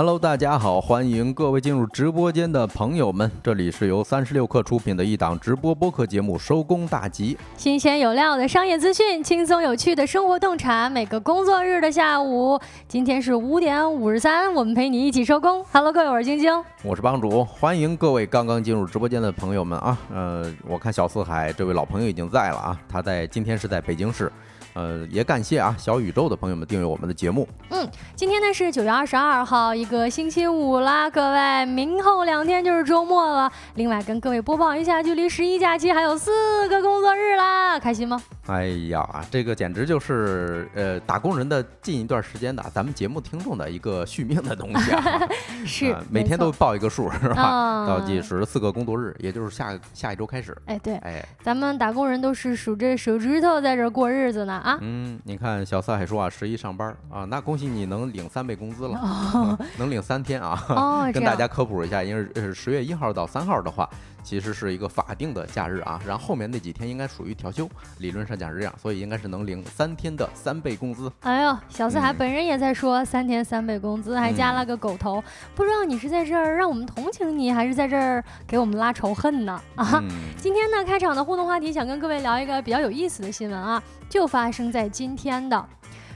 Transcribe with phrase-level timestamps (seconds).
[0.00, 12.58] Hello，大家好，欢迎各位进入直播间的朋友们，这里是由三十六克出品的一档直播播客节目《收工大吉》，新鲜有料的商业资讯，轻松有趣的生活洞察，每个工作日的下午，
[12.88, 15.62] 今天是五点五十三，我们陪你一起收工。
[15.70, 16.50] Hello，各位，我是晶晶，
[16.82, 24.32] 我是帮主，欢迎各位刚刚进入直播间的朋友们啊，呃，我看小四海这位老朋友已经在了啊，他在今天是在北京市。
[24.80, 27.46] 呃，也感谢啊，小宇宙的朋友们订阅我们的节目。
[27.68, 33.52] 嗯，今天呢是九月二十二号，一个星期五啦，各位，明后两天就是周末了。
[33.74, 38.18] 另外跟各位播报一下，距离十一假期还有四个工作日啦，开心吗？
[38.46, 45.28] 哎呀，这个简直就是呃，打工人的近一段时间的咱们节目听众的一个续命的东西啊。
[45.66, 47.86] 是，每天都报一个数是吧？
[47.86, 50.56] 倒计时四个工作日，也就是下下一周开始。
[50.64, 54.69] 哎，对，哎，咱们打工人都是数着手指头在这过日子呢啊。
[54.80, 60.62] 嗯，你看小四还说啊，十一上班啊，那恭喜你能领三倍工资了， 能领三天啊。
[60.68, 63.88] 哦， 跟大家科普一下，因为是十月一号到三号的话。
[64.22, 67.68] 其实是一个法定的假日啊，然后后面那几天应该属于调休，
[67.98, 71.10] 理论上讲是这样，所以应该是能领三天的三倍工资。
[71.20, 75.22] 哎呦，小四海本人也在说三天三倍工资，还加了个狗头，
[75.54, 79.60] 不知道你是在这儿让我们同情你，还是在这儿给我们拉仇恨呢？
[79.74, 80.02] 啊，
[80.36, 85.68] 今天呢开场的互动话题，想跟各位聊一个比较有意思的新闻啊，就发生在今天的，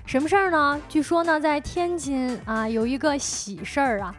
[0.06, 0.80] 什么事儿呢？
[0.88, 4.14] 据说呢在天津啊有一个喜事儿啊。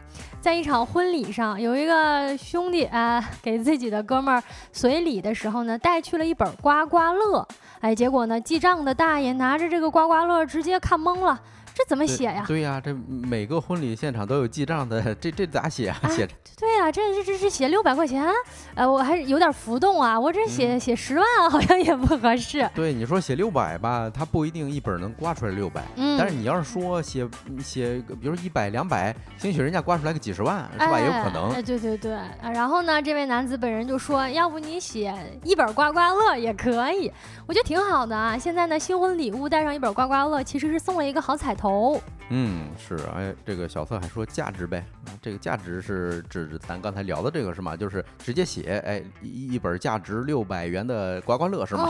[0.46, 4.40] 在一场婚礼上，有一个兄弟啊，给自己的哥们儿
[4.72, 7.44] 随礼的时候呢，带去了一本刮刮乐。
[7.80, 11.36] 哎，结果呢，记账的大爷拿着这个刮刮乐，直接看懵了。
[11.76, 12.42] 这怎么写呀？
[12.48, 16.08] 对呀，这每个婚礼现场都有记账的，这这咋写啊？
[16.08, 16.26] 写
[16.58, 18.26] 对呀，这这这是写六百块钱，
[18.74, 20.18] 呃，我还是有点浮动啊。
[20.18, 22.66] 我这写写十万好像也不合适。
[22.74, 25.84] 对，你说写六百吧，它不一定一本能刮出来六百。
[25.96, 26.16] 嗯。
[26.18, 27.28] 但是你要是说写
[27.62, 30.98] 写，比如一百两百，兴许人家刮出来个几十万，是吧？
[30.98, 31.50] 也有可能。
[31.50, 32.18] 哎，对对对。
[32.54, 35.14] 然后呢，这位男子本人就说：“要不你写
[35.44, 37.12] 一本刮刮乐也可以。”
[37.46, 38.38] 我觉得挺好的啊。
[38.38, 41.65] 现在呢，新婚礼物带上一本刮刮乐，其实是送了一个好彩头。
[41.66, 44.84] 头，嗯，是，哎，这个小策还说价值呗，
[45.20, 47.76] 这个价值是指咱刚才聊的这个是吗？
[47.76, 51.84] 就是直接写，哎，一一本价值六百元的刮刮乐是吗？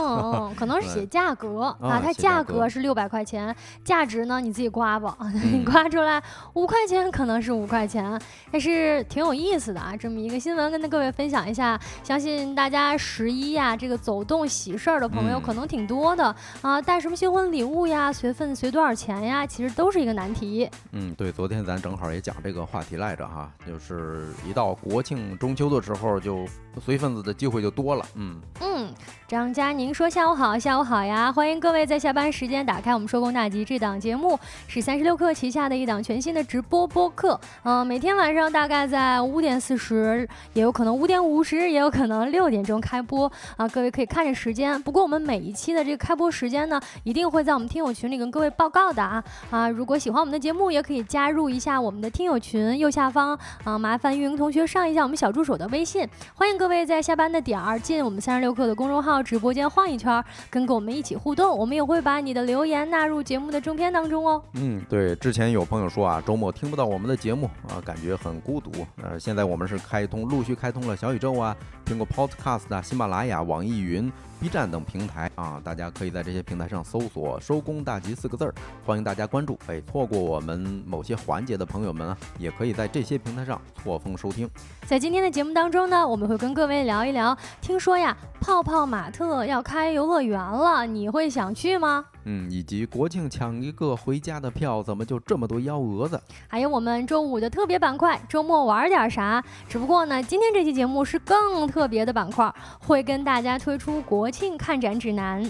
[0.49, 6.21] 嗯， 可能是写价格啊，它价格是六百块钱，价值呢你自己刮吧，你刮出来
[6.53, 8.19] 五块钱可能是五块钱，
[8.51, 19.66] 但是挺有意思的啊，这么一个新闻跟各位分享一下，相信大家十一呀这个走动喜事儿的朋友可能挺多的啊，带什么新婚礼物呀，随份随多少钱呀，其实。
[19.71, 20.69] 都是一个难题。
[20.91, 26.45] 嗯，对，昨天咱正好也讲这个话题来着哈，就是一到国庆中秋的时候，就
[26.79, 28.05] 随份子的机会就多了。
[28.15, 28.93] 嗯嗯，
[29.27, 37.39] 张佳宁说下午好，下午好呀，欢迎各位在下班时间打开我们收工大吉这档节目，是三十六课旗下的一档全新的直播播客。
[37.63, 44.81] 嗯，每天晚上大概在五点四十，也有可能五点五十，也有可能六点钟开播啊，各位可以看着时间。
[44.83, 49.23] 不过我们每一期的这个开播时间呢，一定会在我们听友群里跟各位报告的啊。
[49.49, 56.07] 啊，如果喜欢我们的节目，也可以加入一下我们的听友群，右下方啊，麻烦运营同学上一下我们小助手的微信。
[56.35, 61.57] 欢迎各各位在下班的点儿进我们三十六课的公众号直播间晃一圈，跟跟我们一起互动。
[61.57, 64.43] 我们也会把你的留言纳入节目的正片当中哦。
[64.55, 68.85] 嗯，对，之前有朋友说啊，周末听不到我们的节目啊，感觉很孤独。
[69.01, 71.55] 呃，现在我们是开通，陆续开通了小宇宙啊、
[71.85, 74.11] 苹果 Podcast 啊、喜马拉雅、网易云。
[74.39, 78.53] B 站等平台啊，大家可以在这些平台上搜索“收工大吉”四个字儿，
[78.85, 79.57] 欢迎大家关注。
[79.65, 84.47] 哎，错过我们某些环节的朋友们啊，也可以在这些平台上错峰收听。
[84.85, 92.05] 在今天的节目当中呢，我们会跟各位聊一聊，听说呀，泡泡玛特要开游乐园了，你会想去吗？
[92.29, 96.21] 嗯，以及国庆抢一个回家的票，怎么就这么多幺蛾子？
[96.49, 99.41] 还有我们周五的特别板块，周末玩点啥？
[99.69, 105.41] 只不过呢，今天这期节目是更特别的板块，会跟大家推出国庆看展指南。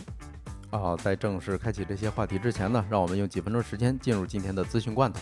[0.70, 5.20] 啊，在正式开启这些话题之前呢，让我们用几分钟时间进入今天的资讯罐头。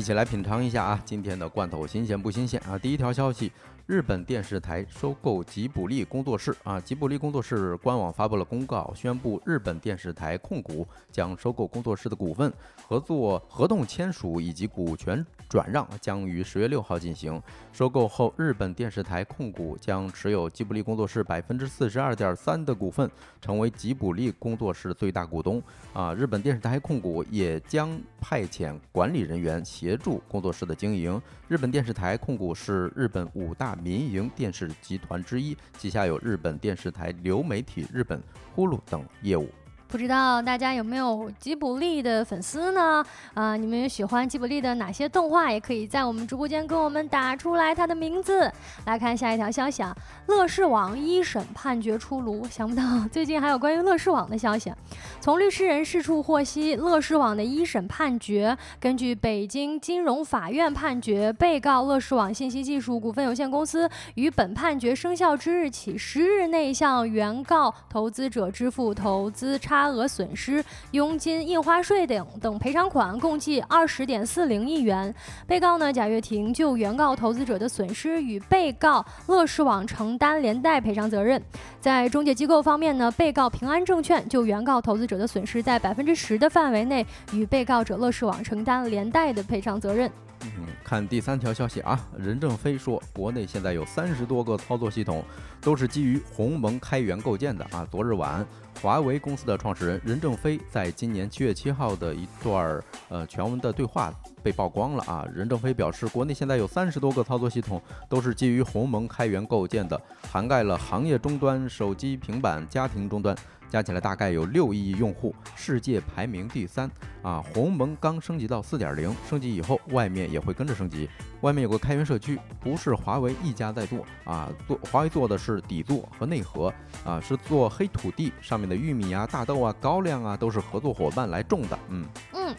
[0.00, 2.78] 一起来品尝一下啊，今天的罐头新鲜不新鲜啊？
[2.78, 3.52] 第一条消息。
[3.90, 6.78] 日本电视台收购吉卜力工作室啊！
[6.78, 12.52] 吉卜力工作室官网发布了公告，宣布日本电视台控股将收购工作室的股份，
[12.86, 17.42] 合作合同签署以及股权转让将于十月六号进行。
[17.72, 23.10] 收购后，日本电视台控股将持有吉卜力工作室百分之四十二点三的股份，
[23.40, 25.60] 成为吉卜力工作室最大股东
[25.92, 26.14] 啊！
[26.14, 29.96] 日本电视台控股也将派遣管理人员协。
[29.96, 31.20] 助工作室的经营。
[31.48, 38.22] 日本电视台控股是日本五大民营电视集团之一，旗下有日本电视台、流媒体、日本
[38.54, 39.48] 呼噜等业务。
[39.90, 43.04] 不知道大家有没有吉卜力的粉丝呢？
[43.34, 45.50] 啊，你们喜欢吉卜力的哪些动画？
[45.50, 48.50] 也可以在我们直播间跟我们打出来他的名字。
[48.86, 49.92] 来看下一条消息啊，
[50.26, 54.72] 乐视网一审判决出炉，想不到最近还有关于乐视网的消息。
[55.20, 69.79] 从律师人事处获悉，乐视网的一审判决，根据北京金融法院判决，被告乐视网信息技术股份有限公司于本判决生效之日起十日内向原告投资者支付投资差。
[69.80, 75.14] 差额损失、佣金、印花税等等赔偿款共计二十点四零亿元。
[75.46, 81.42] 被告呢贾跃亭就原告投资者的损失与被告乐视网承担连带赔偿责任。
[81.80, 90.10] 在中介机构方面呢，被告平安证券就原告投资者的损失在百分之十的范围内与被告者乐视网承担连带的赔偿责任。
[90.42, 95.24] 嗯，看第三条消息啊，任正非说，国内现在有三十多个操作系统
[95.60, 97.86] 都是基于鸿蒙开源构建的啊。
[97.90, 98.46] 昨日晚。
[98.80, 104.10] 华为公司的创始人任正非在今年七月七号的一段呃全文的对话
[104.42, 105.26] 被曝光了啊。
[105.34, 110.00] 任正非表示，国内现在有三十多个操作系统都是基于鸿蒙开源构建的，
[110.30, 113.36] 涵盖了行业终端、手机、平板、家庭终端。
[113.70, 116.90] 加起来大概有六亿用户，世界排名第三
[117.22, 117.42] 啊！
[117.54, 121.08] 鸿蒙刚升级到四点零，升级以后外面也会跟着升级。
[121.42, 126.74] 外面有个开源社区，不是华为一家在做啊，做华为做的是底座和内核
[127.04, 131.78] 啊，是做黑土地上面的玉米啊、大豆啊、高粱啊，都是合作伙伴来种的。
[131.88, 132.54] 嗯嗯。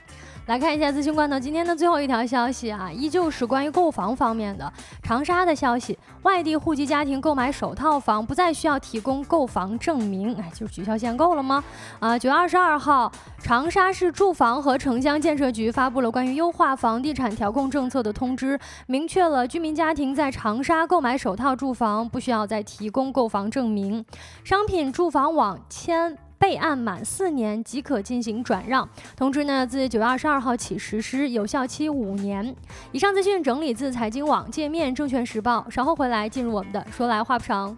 [0.48, 4.72] 来看一下资讯罐头今天的最后一条消息啊，依旧是关于购房方面的。
[5.02, 11.64] 长沙的消息，外地户籍家庭购买首套房不再需要提供购房证明，哎，就是取消限购了吗？
[12.00, 13.10] 啊，九月二十二号，
[13.40, 24.04] 长沙市住房和城乡建设局发布了关于优化房地产调控政策的通知，明确了居民家庭在长沙购买首套住房不需要再提供购房证明，
[24.44, 26.18] 商品住房网签。
[26.42, 28.90] 备案满四年即可进行转让。
[29.16, 32.56] 通知呢，自九月二十二号起实施，有效期五年。
[32.92, 35.70] 以上资讯整理自财经网界面、证券时报。
[35.70, 37.78] 稍后回来进入我们的说来话不长。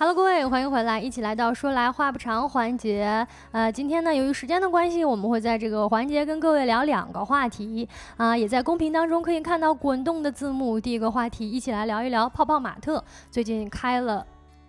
[0.00, 3.26] Hello，各位，欢迎回来，一起来到说来话不长环节。
[3.50, 10.78] 呃，今天呢，由于时间的关系，我们会在这个环节跟各位聊两个话题啊，也在公屏当中可以看到滚动的字幕。
[10.78, 14.24] 第一个话题，一起来聊一聊泡泡玛特最近开了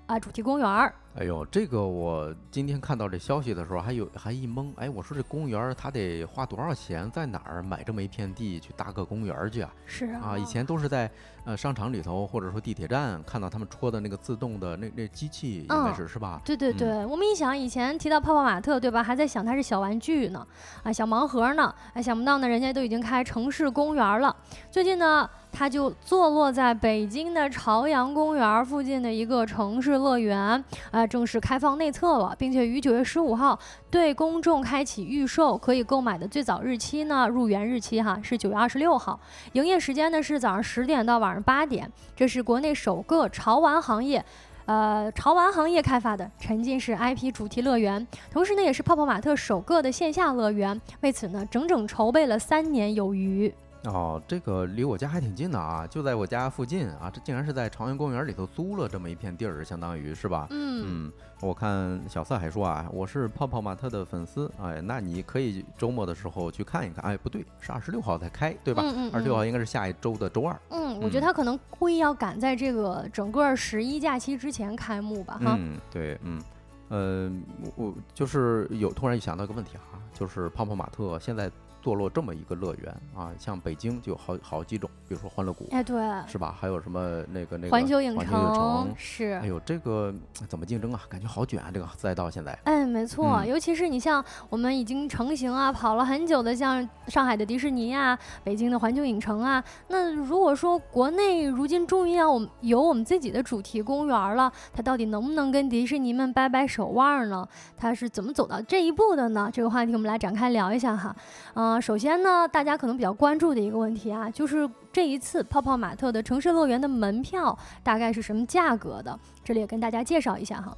[0.08, 0.92] 啊主题公园儿。
[1.16, 4.72] 哎呦，这个我今天看到这消息的时候，还有还一懵。
[4.78, 9.74] 哎，我说这公园它得花多少钱，在哪儿买这么一片地去搭个公园去啊？
[9.86, 11.12] 是啊，以前都是在
[11.50, 16.40] 呃商场里头，或者说地铁站看到他们戳的那个自动的那那机器，应该是是吧？
[16.46, 19.01] 对对对，我们一想以前提到泡泡玛特，对吧？
[19.01, 20.46] 还在想它是小玩具呢，
[20.84, 24.36] 啊，小盲盒呢，哎，想不到呢，人家都已经开城市公园了。
[24.69, 25.28] 最近呢。
[25.51, 33.58] 它就坐落在北京的朝阳公园附近的一个城市乐园，啊，正式开放内测了，并且于九月十五号
[33.91, 39.19] 对公众开启预售，可以购买的最早日期呢，入园日期哈是九月二十六号，
[39.53, 41.91] 营业时间呢是早上十点到晚上八点。
[42.15, 44.24] 这是国内首个潮玩行业，
[44.65, 50.79] 呃，潮玩行业开发的沉浸式 IP 主题乐园，同时呢也是泡泡玛特首个的线下乐园。
[51.01, 53.51] 为此呢，整整筹备了三年有余。
[53.86, 57.09] 哦，这个离我家还挺近的啊，就在我家附近啊。
[57.09, 60.48] 这竟然是在朝阳公园里头租了这么一片地儿，相当于是吧？
[60.50, 67.05] 嗯嗯，我看小色还说啊，我是泡泡玛特的粉丝，哎，那你可以周末的时候去看一看。
[67.05, 68.83] 哎，不对，是二十六号才开，对吧？
[69.13, 70.59] 二十六号应该是下一周的周二。
[70.71, 75.39] 嗯，我觉得他可能故意要赶在这个整个十一假期之前开幕吧？
[75.41, 75.55] 哈。
[75.57, 76.41] 嗯，对，嗯，
[76.89, 77.31] 呃，
[77.77, 81.50] 我就是有突然想到一个问题哈，就是泡泡玛特现在。
[81.81, 85.95] 坐落这么一个乐园啊，像北京就有好好几种，比如说欢乐谷，哎对，
[86.27, 86.55] 是吧？
[86.59, 90.13] 还有什么那个那个环球影城是，哎呦这个
[90.48, 91.01] 怎么竞争啊？
[91.07, 92.57] 感觉好卷啊，这个赛道现在。
[92.65, 107.48] 哎，没错，尤其是你像我们已经成型啊，跑了很久的，像上海的迪士尼啊，北京的环球影城啊，那如果说国内如今终于要我们有我们自己的主题公园了，它到底能不能跟迪士尼们掰掰手腕呢？
[107.77, 109.50] 它是怎么走到这一步的呢？
[109.53, 111.15] 这个话题我们来展开聊一下哈，
[111.53, 111.69] 嗯。
[111.70, 119.18] 啊，首先呢，大家可能比较关注的一个问题啊，就是这一次泡泡玛特的城市乐园的门票大概是什么价格的？
[119.44, 120.76] 这里也跟大家介绍一下哈。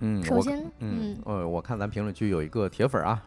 [0.00, 3.22] 嗯，首先，嗯，呃，我看咱评论区有一个铁粉啊，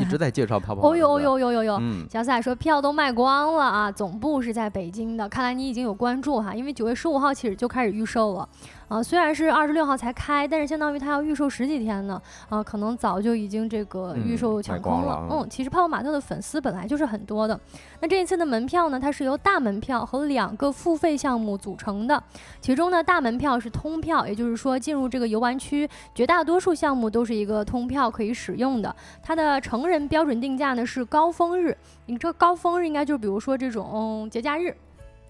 [0.00, 0.88] 一直在介绍泡泡。
[0.88, 1.78] 哦呦哦呦呦呦呦！
[1.80, 8.48] 嗯，小赛说票都卖光了啊，总部是在北京的，看来你已经有关注哈，因为九月十五号起始就开始预售了。
[8.88, 12.20] 啊，虽然是二十六号才开，但是相当于它要预售十几天呢。
[12.48, 15.28] 啊，可能早就已经这个预售抢空了。
[15.30, 17.58] 嗯，其实泡泡玛特的粉丝本来就是很多的。
[18.00, 22.22] 那这一次的门票呢，它是由大门票和两个付费项目组成的。
[22.60, 28.94] 其中呢，大门票是通票，也就是说进入这个游玩区，绝大多数项目都是一个通票可以使用的。
[29.22, 31.76] 它的成人标准定价呢是高峰日，
[32.06, 34.74] 你这高峰日应该就是比如说这种节假日。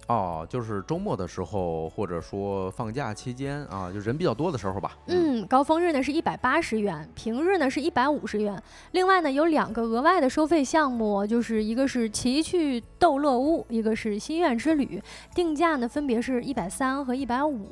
[0.08, 4.96] 哦，就是周末的时候，或者说放假期间啊，就人比较多的时候吧。
[5.06, 8.60] 嗯，高峰日呢是一百八十元，平日呢是一百五十元。
[8.92, 15.02] 另外呢有两个额外的收费项目，就是一个是奇趣逗乐屋，一个是心愿之旅，
[15.34, 17.68] 定价呢分别是一百三和一百五。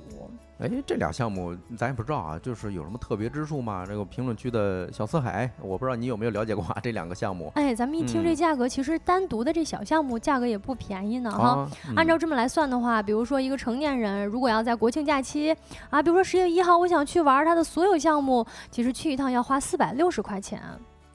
[0.59, 3.85] 哎，这俩项目咱也不知道啊，就是有什么特别之处吗？
[3.87, 6.79] 这个评论区的小四海，我不知道你有没有了解过啊？
[6.83, 11.69] 这两个项目，哎，咱们一听这价格，其实单独的这小项目价格也不便宜呢哈。
[11.95, 15.55] 按照这么来算的话，比如说一个成年人如果要在国庆假期
[15.91, 20.63] 啊，比如说十月一号，我想去玩它的所有项目，其实去一趟要花四百六十块钱。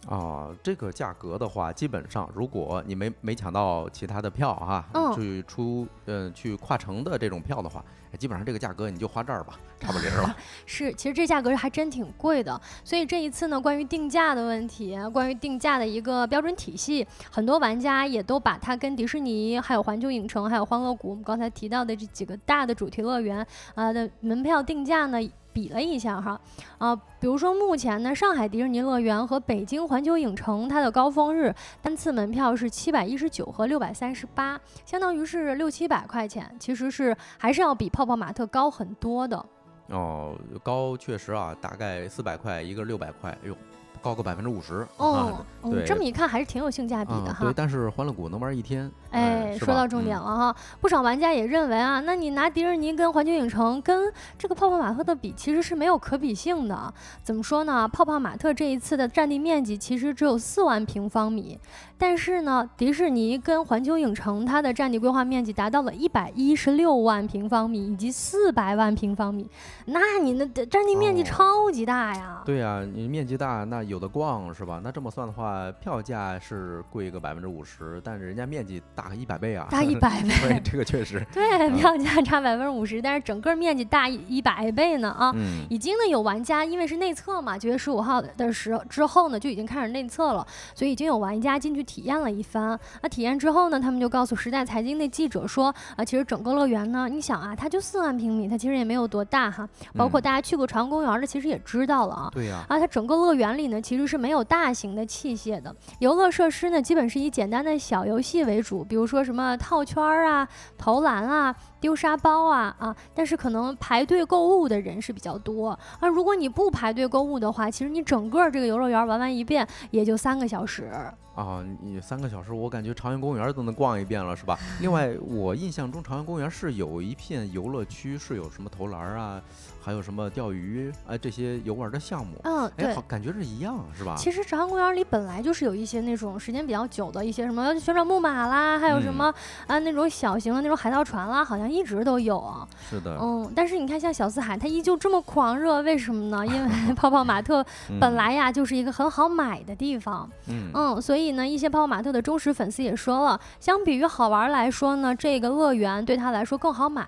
[0.07, 7.83] 啊，这个价格的话，基本上如果你没没抢到其他的票哈，去出嗯去跨城的这种票的话，
[8.17, 10.35] 基本上这个价格你就花这儿吧，差不离了。
[10.65, 12.59] 是，其实这价格还真挺贵的。
[12.83, 25.19] 所以这一次呢，关于定价的问题，关于定价的一个标准体系，很多玩家也都把它跟迪士尼、还有环球影城、还有欢乐谷，我们刚才提到的这几个大的主题乐园啊的门票定价呢。
[25.53, 26.39] 比了一下哈，
[26.77, 39.45] 啊，比如说目前呢，上海迪士尼乐园和北京环球影城它的高峰日单次门票是七百一十九和六百三十八，相当于是六七百块钱，其实是还是要比泡泡玛特高很多的。
[39.89, 43.55] 哦，高确实啊，大概四百块一个六百块，哎呦。
[44.01, 47.39] 高个百分之五十哦，对，这么一看还是挺有性价比的哈。
[47.41, 48.91] 对，但是欢乐谷能玩一天。
[49.11, 56.93] 哎，说到重点了哈，不少玩家也认为啊，那你拿迪士尼跟环球影城跟这个泡泡玛特的比，其实是没有可比性的。
[57.21, 57.87] 怎么说呢？
[57.87, 61.59] 泡泡玛特这一次的占地面积其实只有四万平方米。
[61.97, 69.47] 但是呢，迪士尼跟环球影城它的占地规划面积达到了一百一十六万平方米以及四百万平方米，
[69.85, 72.41] 那你那占地面积超级大呀！
[72.43, 74.81] 对呀，你面积大，那有的逛是吧？
[74.83, 79.67] 那这么算的话，票价是贵个百分之五十，但是人家面积大一百倍啊！
[79.69, 81.23] 大一百 倍，对，这个确实。
[81.31, 85.31] 对，票价差百分之五十，但是整个面积大一百倍呢啊！
[85.35, 91.81] 嗯，已经呢有玩家因为是内测嘛，九月十五号的时候之后呢就已经开始内测了，所以已经有玩家进去。
[91.91, 99.67] 体验了一番，那体验之后呢，他们就告诉时代财经的记者说，啊，其实整个乐园呢，你想啊，它就四万平米，它其实也没有多大哈。
[99.95, 102.29] 包括大家去过朝阳公园的，其实也知道了啊。
[102.31, 102.63] 对呀。
[102.69, 110.47] 啊，它整个乐园里呢，其实是没有大型的器械的，游乐设施呢，基本是以简单的小游戏为主，比如说什么套圈儿啊、
[110.77, 111.55] 投篮啊。
[111.81, 112.95] 丢沙包啊啊！
[113.15, 115.69] 但是可能排队购物的人是比较多
[115.99, 116.07] 啊。
[116.07, 120.91] 如果你不排队购物的话，其实你整个这个游乐园玩完一遍也就三个小时
[121.33, 121.65] 啊。
[121.81, 124.59] 你三个小时，我感觉朝阳公园都能逛一遍了，是吧？
[124.79, 129.41] 另外，我印象中朝阳公园是有一片游乐区，是有什么投篮啊。
[129.83, 134.13] 还有什么钓鱼哎这些游玩的项目，嗯，对，感觉是一样是吧？
[134.15, 139.33] 其实朝阳公园里本来就是有一些那种时间比较久的一些什么旋转木马啦，还有什么
[139.67, 142.67] 啊那种小型的那种海盗船啦，好像一直都有啊。
[142.89, 146.45] 是的，嗯，但是你看像小四海，它依旧这么狂热，为什么呢？
[146.45, 147.65] 因为 泡泡玛特
[147.99, 157.07] 本来呀就是一个很好买的地方，嗯嗯，所以呢一些泡泡玛特的忠实粉丝也说了，相比于好玩来说呢，这个乐园对他来说更好买。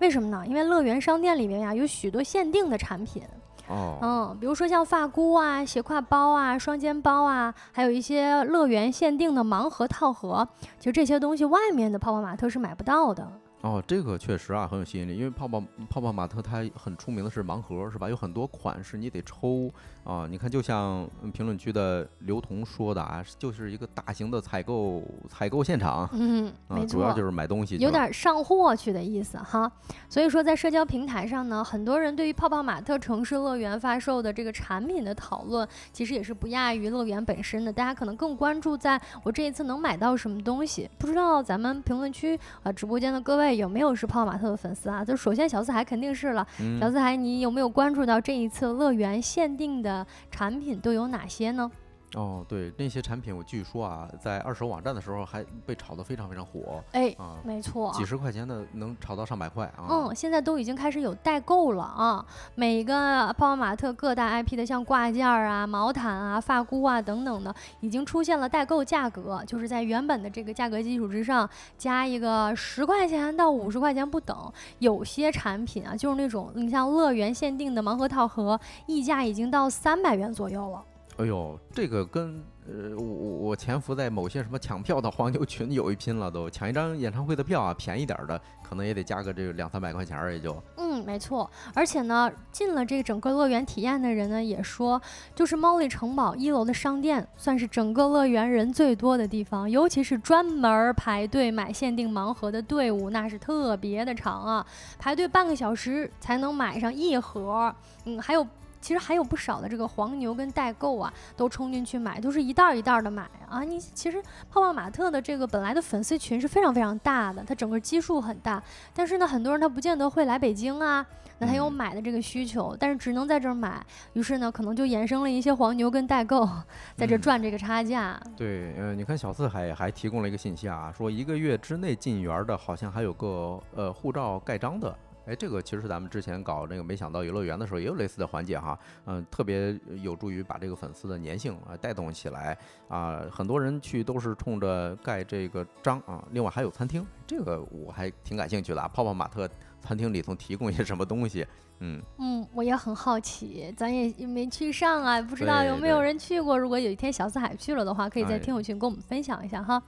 [0.00, 0.44] 为什么呢？
[0.46, 3.22] 因为乐园商店里面呀有许多限定的产品，
[3.68, 10.46] 哦，嗯，比如说像发箍啊、斜挎包啊、双肩包啊，还有一些乐园限定的盲盒套盒，
[10.78, 13.26] 其实这些东西外面的泡泡玛特是买不到的。
[13.62, 18.10] 哦，这个确实啊很有吸引力，因为泡泡泡泡玛特它很出名的是盲盒，是吧？
[18.10, 19.70] 有很多款式你得抽
[20.04, 20.26] 啊。
[20.30, 26.52] 你看，就像评论区的刘同说的啊，就是一个大型的采购采购现场，嗯，
[26.88, 29.70] 主要就是买东西，有点上货去的意思哈。
[30.08, 37.72] 所以说，在社交平台上呢，很多人对于泡泡玛特城市乐园发售的这个产品的讨论，其实也是不亚于乐园本身的。
[37.72, 40.88] 大家可能更关注在我这一次能买到什么东西。
[40.98, 43.54] 不知道咱们评论区啊直播间的各位。
[43.54, 45.04] 有没有是泡泡玛特的粉丝啊？
[45.04, 46.44] 就首先小四海肯定是了。
[46.80, 49.93] 小四海，你有没有关注到这一次乐园限定的
[50.30, 51.70] 产品都有哪些呢？
[52.14, 56.82] 哦，对，那些产品我据说啊，在二手网站的时候还被炒得非常非常火。
[56.92, 59.86] 哎，啊，没错，几十块钱的能炒到上百块啊。
[59.90, 62.24] 嗯，现在都已经开始有代购了啊。
[62.54, 74.52] 每个泡泡玛特各大 IP 的，像挂件啊、毛毯啊、发箍啊等等的，已经出现了代购价格，就是在原本的这个价格基础之上加一个十块钱到五十块钱不等。
[74.78, 80.84] 有些产品啊，就是那种你像乐园限定的盲盒套盒，溢价已经到三百元左右了。
[81.16, 90.60] 哎呦，这个跟呃，我我潜伏在某些什么抢票的黄牛群有一拼了，都抢一张演唱会的票啊，便宜点的可能也得加个这个两三百块钱儿也就。
[90.76, 91.48] 嗯，没错。
[91.72, 95.00] 而且呢，进了这个整个乐园体验的人呢，也说，
[95.36, 104.66] 就是猫里城堡一楼的商店算是整个乐园人最多的地方，尤其是专门排队买限定盲盒的队伍，那是特别的长啊，
[104.98, 107.72] 排队半个小时才能买上一盒。
[108.04, 108.44] 嗯，还有。
[108.84, 113.62] 其实还有不少的这个黄牛跟代购啊，都冲进去买，都是一袋一袋的买啊。
[113.62, 118.62] 你其实泡泡玛特的这个本来的粉丝群是非常非常大的，它整个基数很大，
[118.92, 121.06] 但是呢，很多人他不见得会来北京啊，
[121.38, 126.46] 那他有买的这个需求，但是只能在这儿买，于是呢，可能就衍生了一些黄牛跟代购
[126.94, 128.20] 在这赚这个差价。
[128.36, 134.94] 对，呃，你看小四海还提供了一个信息啊，说一个月之内进园的，好像还有个呃护照盖章的。
[135.26, 142.56] 哎，这个其实咱们之前搞那个没想到游乐园的时候也有类似的环节哈，嗯，特别有助于把这个粉丝的粘性啊带动起来
[142.88, 146.22] 啊，很多人去都是冲着盖这个章啊。
[146.32, 149.48] 另外还有餐厅，这个我还挺感兴趣的啊，泡泡玛特
[149.80, 151.46] 餐厅里头提供一些什么东西？
[151.80, 156.56] 嗯嗯，我也很好奇，咱也没去上啊，不知道有没有人去过。
[156.56, 159.82] 如果有一天小四海去了的话，可以在听友群跟我们分享一下哈。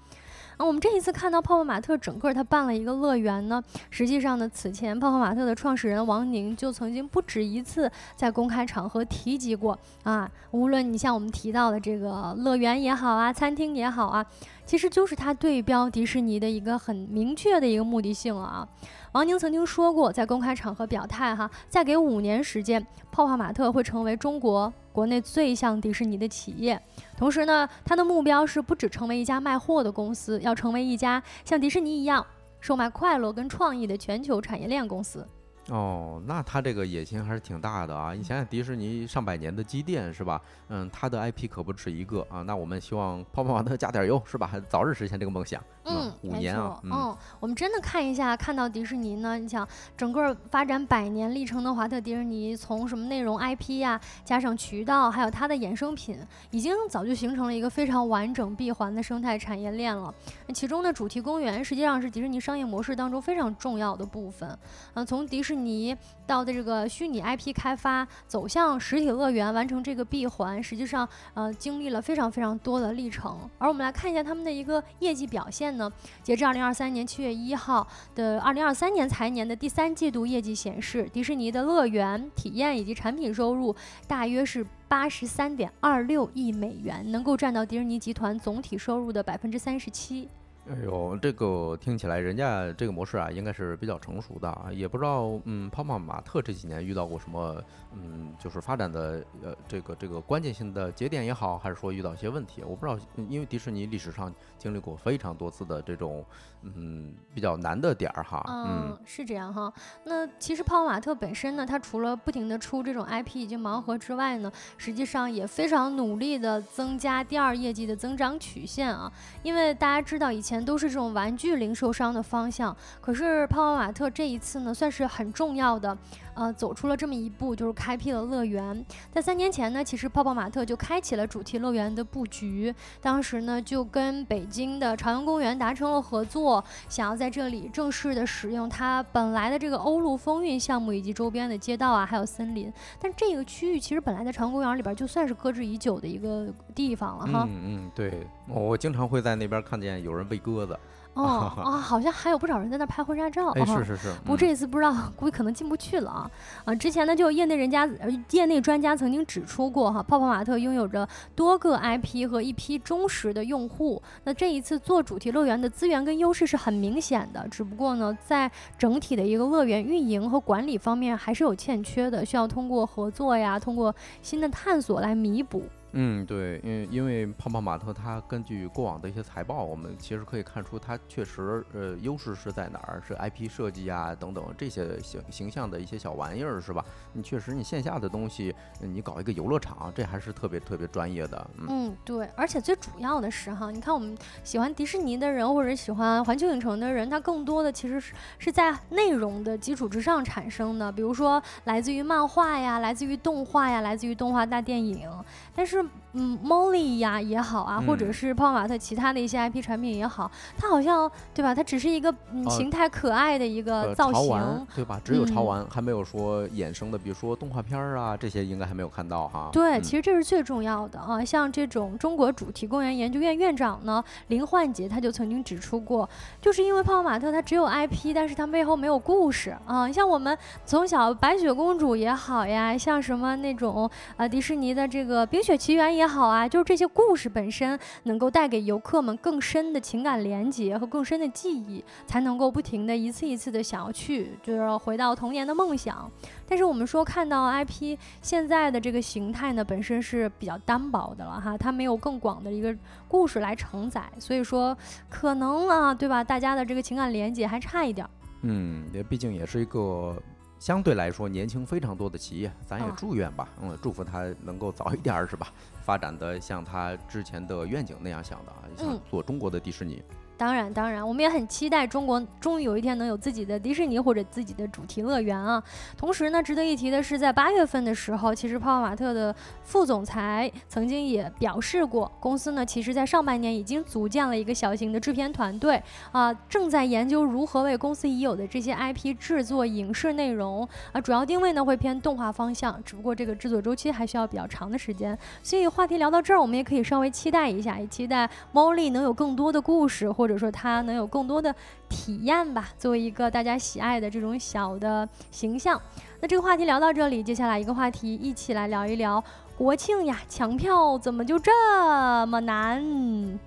[0.57, 9.79] 啊，我们这一次看到泡泡玛特整个它办了一个乐园呢，实际上呢，此前泡泡玛特的创始人王宁就曾经不止一次在公开场合提及过。
[10.03, 14.25] 啊，无论你像我们提到的这个乐园也好啊，餐厅也好啊，
[14.67, 18.69] 其实就是他对标迪士尼的一个很明确的一个目的性了啊。
[19.13, 26.79] 王宁曾经说过，在公开场合表态哈，再给五年时间，泡泡玛特会成为中国国内最像迪士尼的企业。
[27.17, 32.27] 同时呢，他的目标是不只成为一家卖货的公司，要成为一家像迪士尼一样
[32.61, 35.27] 售卖快乐跟创意的全球产业链公司。
[35.69, 38.13] 哦，那他这个野心还是挺大的啊！
[38.13, 40.41] 你想想，迪士尼上百年的积淀是吧？
[40.69, 42.43] 嗯，他的 IP 可不止一个啊。
[42.43, 44.53] 那我们希望泡泡玛特加点油是吧？
[44.69, 45.61] 早日实现这个梦想。
[45.89, 56.19] 嗯，五年啊，嗯，我们真的看一下，看到迪士尼呢，你想整个发展百年历程的华特迪士尼，从什么内容 IP 呀，加上渠道，还有它的衍生品，
[56.51, 60.13] 已经早就形成了一个非常完整闭环的生态产业链了。
[60.53, 64.59] 其中的主题公园实际上是迪士尼商业模式当中非常重要的部分。
[64.95, 65.97] 嗯，从迪士尼
[66.27, 73.39] 到的这个虚拟 IP 开发，走向实体乐园，完成这个闭环，实际上呃经历了非常非常多的历程。
[73.59, 75.76] 而我们来看一下他们的一个业绩表现。
[75.77, 83.75] 呢，截至二零二三年七月一号的二零二三年财年的第三季度业绩显示，迪士尼的乐园体验以及产品收入
[84.07, 90.29] 大约是八十三点二六亿美元，能够占到迪士尼集团总体收入的百分之三十七。
[90.69, 102.99] 哎呦，这个听起来人家这个模式啊，应该是比较成熟的啊，也不知道，嗯，泡泡玛特这几年遇到过什么，嗯，就是发展的呃这个这个关键性的节点也好，还是说遇到一些问题，我不知道，
[103.29, 106.25] 因为迪士尼历史上经历过非常多次的这种，
[106.63, 109.73] 嗯，比较难的点儿哈，嗯，是这样哈。
[110.03, 119.13] 那其实泡泡玛特本身呢，它除了不停的出这种 IP 以及盲盒之外呢，实际上也非常努力的增加第二业绩的增长曲线啊，
[119.45, 120.56] 因为大家知道以前。
[120.65, 125.97] 都是这种玩具零售商的方向，可是泡泡玛特这一次呢，算是很重要的，
[126.37, 128.85] 呃，走出了这么一步，就是开辟了乐园。
[129.11, 142.73] 在三年前呢，其实泡泡玛特就开启了主题乐园的布局，当时呢就跟北京的朝阳公园达成了合作，想要在这里正式的使用它本来的这个欧陆风韵项目以及周边的街道啊，还有森林。
[143.01, 147.49] 但这个区域其实本来在朝阳公园里边就算是搁置已久的一个地方了哈。
[147.51, 150.41] 嗯嗯，对，我经常会在那边看见有人喂。
[150.47, 150.79] 鸽子
[151.17, 153.49] 哦啊，好像还有不少人在那拍婚纱照。
[153.53, 154.13] 哎，是是是。
[154.23, 156.31] 不过这一次不知道，估计可能进不去了啊
[156.67, 156.75] 啊！
[156.75, 157.89] 之前呢，就有业内人家、
[158.31, 164.03] 业内专家曾经指出过哈，泡泡玛特拥有着多个 IP 和一批忠实的用户。
[164.25, 175.63] 那这一次做主题乐园的资源跟优势是很明显的，只不过呢，在整体的一个乐园运营和管理方面还是有欠缺的，需要通过合作呀，通过新的探索来弥补。
[175.93, 186.85] 嗯，对，因为因为泡泡玛特它根据过往的一些财报，我们其实可以看出它确实呃优势是在哪儿，是 IP 设计啊等等这些形形象的一些小玩意儿是吧？
[187.15, 191.51] 你确实你线下的东西，你搞一个游乐场，这还是特别特别专业的。
[191.69, 205.09] 嗯，对，而且最主要的是哈，你看我们喜欢迪士尼的人或者喜欢环球影城的人，他更多的其实是是在内容的基础之上产生的，比如说来自于漫画呀，来自于动画呀，来自于动画大电影，
[205.55, 205.86] 但是。
[206.19, 211.55] 嗯，Molly 呀也好啊，或者是泡泡玛特其他的一些 IP 产品也好，它好像对吧？
[211.55, 214.99] 它只是一个嗯形态可爱的一个造型，对吧？
[215.05, 219.51] 只有潮玩，还没有说衍生的，比如说动画片啊这些，应该还没有看到哈。
[219.53, 221.23] 对，其实这是最重要的啊。
[221.23, 226.09] 像这种中国主题公园研究院院长呢林焕杰他就曾经指出过，
[226.41, 229.91] 就是因为泡泡玛特它只有 IP，但是它背后没有故事啊。
[229.93, 236.07] 像我们从小白雪公主也好呀，像什么那种啊迪士尼的这个冰雪奇奇缘也。
[236.07, 246.09] 好啊，就是这些故事本身能够带给游客们更深的情感连接和更深的记忆，才能够不停的一次一次的想要去，就是回到童年的梦想。
[246.47, 252.73] 但是我们说看到 IP 现在的这个形态呢，本身是比较单薄的了哈，它没有更广的一个
[253.09, 254.79] 故事来承载，所以说
[255.11, 256.23] 可能啊，对吧？
[256.23, 258.09] 大家的这个情感连接还差一点。
[258.43, 260.17] 嗯，也毕竟也是一个。
[260.59, 265.49] 相对来说，年轻非常多的企业，咱也祝愿吧，嗯，祝福他能够早一点儿，是吧？
[265.83, 270.03] 发展的像他之前的愿景那样想的啊，想做中国的迪士尼。
[270.39, 275.63] 当然，当然，我们也很期待中国终于有一天能有自己的迪士尼或者自己的主题乐园啊。
[275.97, 295.19] 同时呢，值得一提的是，在八月份的时候，其实泡泡玛特的副总裁曾经也表示过，公司呢，其实在上半年已经组建了一个小型的制片团队啊，正在研究如何为公司已有的这些 IP 制作影视内容啊，主要定位呢会偏动画方向，只不过这个制作周期还需要比较长的时间。
[295.43, 300.26] 所以话题聊到这儿，我们也可以稍微期待一下，也期待猫莉能有更多的故事或。
[300.27, 301.55] 或者说他能有更多的
[301.89, 305.81] 体验吧，作为一个大家喜爱的这种小的形象。
[306.21, 309.23] 那这个话题聊到这里，接下来一个话题，一起来聊一聊
[309.57, 313.39] 国庆呀，抢票怎么就这么难？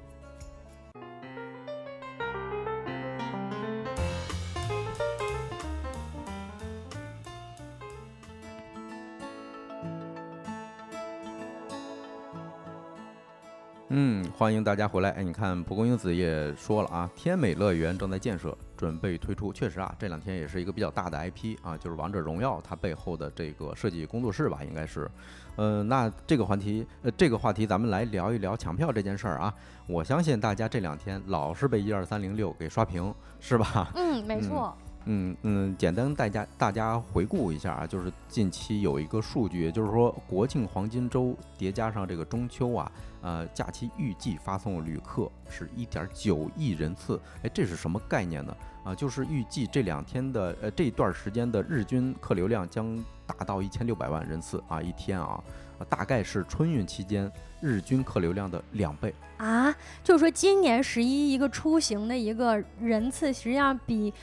[13.91, 15.09] 嗯，欢迎大家回来。
[15.11, 19.51] 哎，你看蒲公英子也说了啊，天美乐园正在建设，准备推出。
[19.51, 25.09] 确实啊，这两天也是一个比较大的 IP 啊，就是王者荣耀它背后的这个设计工作室吧，应该是。
[25.55, 29.51] 嗯，那这个话题，呃，这个话题咱们来聊一聊抢票这件事儿啊。
[29.87, 33.91] 我相信大家这两天老是被一二三零六给刷屏，是吧？
[33.95, 34.77] 嗯，没错。
[35.11, 42.91] 嗯嗯，简单大家大家回顾一下啊，就是近期有一个数据，就是说国庆黄金周叠加上这个中秋啊，
[43.23, 47.19] 呃，假期预计发送旅客是一点九亿人次。
[47.41, 48.55] 哎，这是什么概念呢？
[48.83, 55.43] 啊，就是预计这两天的呃这段时间的日均客流量将达到一千六百万人次啊，一天啊，
[55.89, 59.75] 大概是春运期间日均客流量的两倍啊。
[60.03, 64.13] 就是说今年十一一个出行的一个人次，实际上比。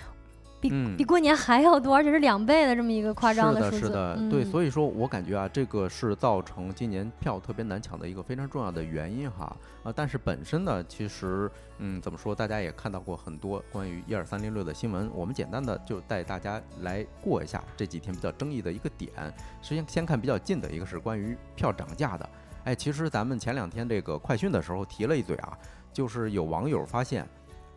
[0.60, 3.78] 比比过年还要多，而且是两倍的这么一个夸张的数字。
[3.78, 9.54] 是的，是的，对，所以说我感觉啊，这个是造成今年票特别难抢的一个非常重要的原因哈。
[9.82, 19.12] 啊，但是本身呢，其实，嗯，怎么说，大家也看到过很多关于一二三零六的新闻，我们简单的就带大家来过一下这几天比较争议的一个点。
[19.62, 22.28] 首先先看比较近的一个是关于票涨价的。
[22.64, 25.56] 哎，其实咱们前两天这个快讯的时候提了一嘴啊，
[25.92, 27.24] 就是有网友发现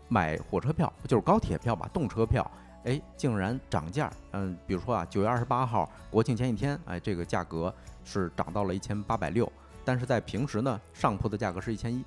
[0.07, 2.49] 买火车票，就是高铁票吧，动车票。
[2.83, 4.11] 哎，竟然涨价！
[4.31, 9.51] 嗯，比如说啊，九月二十八号国庆前一天，哎，这个价格是涨到了一千八百六，
[9.83, 12.03] 但是在平时呢，上铺的价格是一千一，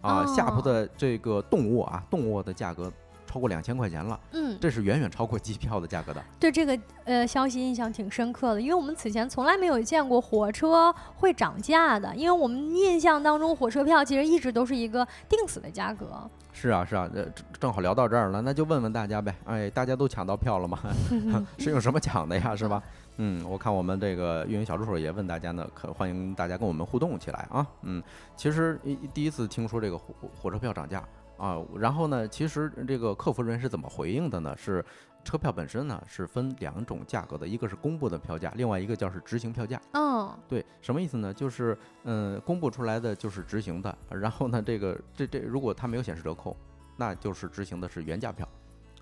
[0.00, 2.92] 啊，下铺的这个动卧啊，动卧的价格。
[3.26, 6.22] 超过两千块钱了，嗯，这是远远超过机票的价格的。
[6.38, 16.28] 对这个呃消息印象挺深刻的，因为我们此前从来没有见过火车会涨价的，因为我们印象当中火车票其实一直都是一个定死的价格。
[16.52, 17.26] 是啊，是啊，呃，
[17.60, 20.78] 正好聊到这儿了，那就问问大家呗， 哎，大家都抢到票了吗？
[21.58, 22.56] 是用什么抢的呀？
[22.56, 22.82] 是吧？
[23.18, 27.66] 嗯，我看我们这个运营小助手也问大家呢，可欢迎大家跟我们互动起来啊。
[27.82, 28.02] 嗯，
[28.36, 28.80] 其实
[29.12, 31.02] 第一次听说这个火火车票涨价。
[31.36, 32.26] 啊，然后呢？
[32.28, 34.56] 其实这个客服人员是怎么回应的呢？
[34.56, 34.84] 是
[35.22, 39.80] 车票本身呢是分两种价格的，一个是公布的票价，另外一个叫是执行票价。
[39.92, 41.34] 嗯，对，什么意思呢？
[41.34, 46.56] 就是嗯，公布出来的就是执行的，然后呢，这个这这如果它没有显示折扣，
[46.96, 48.48] 那就是执行的是原价票。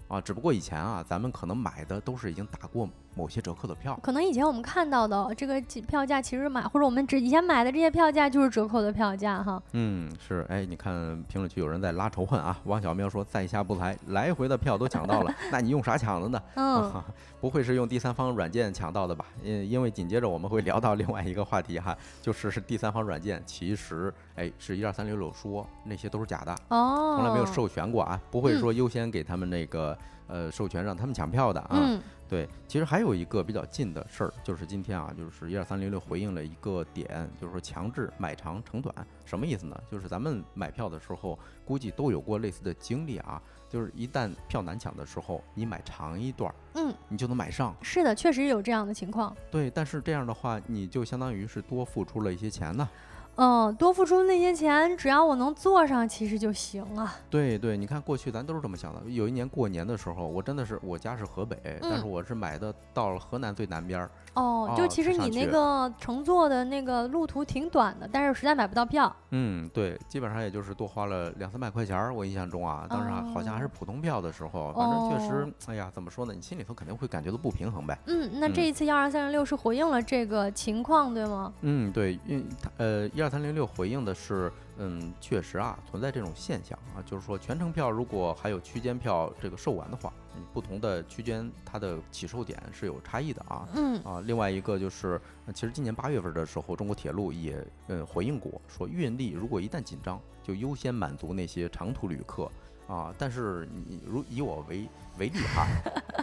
[0.08, 3.98] 啊，只不过以前啊，咱们可能买的都是已经打过某些折扣的票。
[4.02, 9.62] 可能以前我们看到的这个票价，其实买或者我们只以前买的这些票价就是折扣的票价哈。
[9.72, 10.92] 嗯，是，哎，你看
[11.28, 12.58] 评论区有人在拉仇恨啊。
[12.64, 16.42] 汪小喵说在下不才，来回的票都抢到了， 那你用啥抢的呢？
[16.56, 17.02] 嗯，
[17.40, 19.24] 不会是用第三方软件抢到的吧？
[19.42, 29.96] 因因为紧接着我们会聊到另外一个话题哈，就是第三方软件其实哎是一二三六六说那些都是假的哦，从来没有授权过啊，不会说优先给他们那个
[30.26, 32.00] 呃授权让他们抢票的啊。
[32.26, 38.94] 对，其实还有一个比较近的事儿，就是今天啊，就是一二三零六回应了一个点，就是说强制买长乘短，
[39.26, 39.78] 什么意思呢？
[39.90, 47.76] 就是咱们买票的时候，估计都有过类似的经历啊，就是一旦票难抢的时候，你买长一段，嗯，你就能买上。
[47.82, 49.36] 是的，确实有这样的情况。
[49.50, 52.88] 对，但是这样的话，你就相当于是多付出了一些钱呢。
[53.36, 57.16] 嗯，多付出那些钱，只要我能坐上，其实就行啊。
[57.28, 59.02] 对对，你看过去咱都是这么想的。
[59.10, 64.10] 有一年过年的时候，我真的是我家是河北，但是我是买的到了河南最南边儿。
[64.34, 69.14] 哦，就其实你那个乘坐的那个路途挺短的，但是实在买不到票。
[69.30, 72.12] 嗯，对，基本上也就是多花了两三百块钱儿。
[72.14, 76.32] 我印象中啊，当时好像还是普通票的时候，反正确实，哎呀，怎么说呢？
[76.34, 77.96] 你心里头肯定会感觉到不平衡呗。
[78.06, 81.52] 嗯，那这一次幺二三零六是回应了这个情况，对吗？
[81.62, 82.44] 嗯，对，因
[82.76, 84.52] 呃一二三零六回应的是。
[84.76, 93.68] 嗯，确实啊，存在这种现象啊，就是说全程票如果还有区间票这个售完的话，嗯，不同的区间它的起售点是有差异的啊。
[93.76, 95.20] 嗯啊，另外一个就是，
[95.54, 102.50] 其实今年八月份的时候，中国铁路也嗯回应过，说运力如果一旦紧张，就优先满足那些长途旅客
[102.88, 103.14] 啊。
[103.16, 105.66] 但是你如以我为为例哈，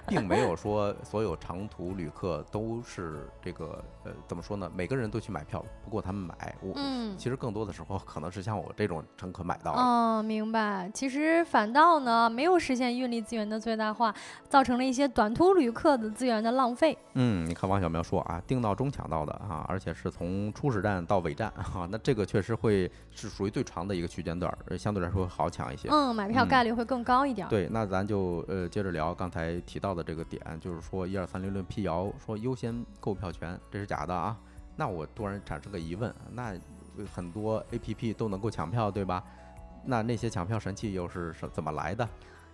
[0.07, 4.69] 并没有说所有长途旅客都是这个呃怎么说呢？
[4.75, 6.73] 每个人都去买票，不过他们买我，
[7.17, 9.71] 其实更多的时候可能是像我这种乘客买到。
[9.73, 10.89] 哦，明白。
[10.93, 14.13] 其实反倒呢，没有实现运力资源的最大化，
[14.49, 16.97] 造成了一些短途旅客的资源的浪费。
[17.13, 25.87] 嗯，你看王小苗说啊，定闹钟抢到的啊，而且是从初始站到尾站哈，那这个确实会是属于最长的一个区间段，相对来说好抢一些。
[25.89, 27.47] 嗯，买票概率会更高一点。
[27.47, 34.35] 对，那咱就呃接接着聊刚才提到的这个点，就是说一二三零六辟谣说优先购票权，这是假的啊。
[34.75, 36.55] 那我突然产生个疑问，那
[37.13, 39.23] 很多 A P P 都能够抢票，对吧？
[39.85, 42.09] 那那些抢票神器又是什怎么来的？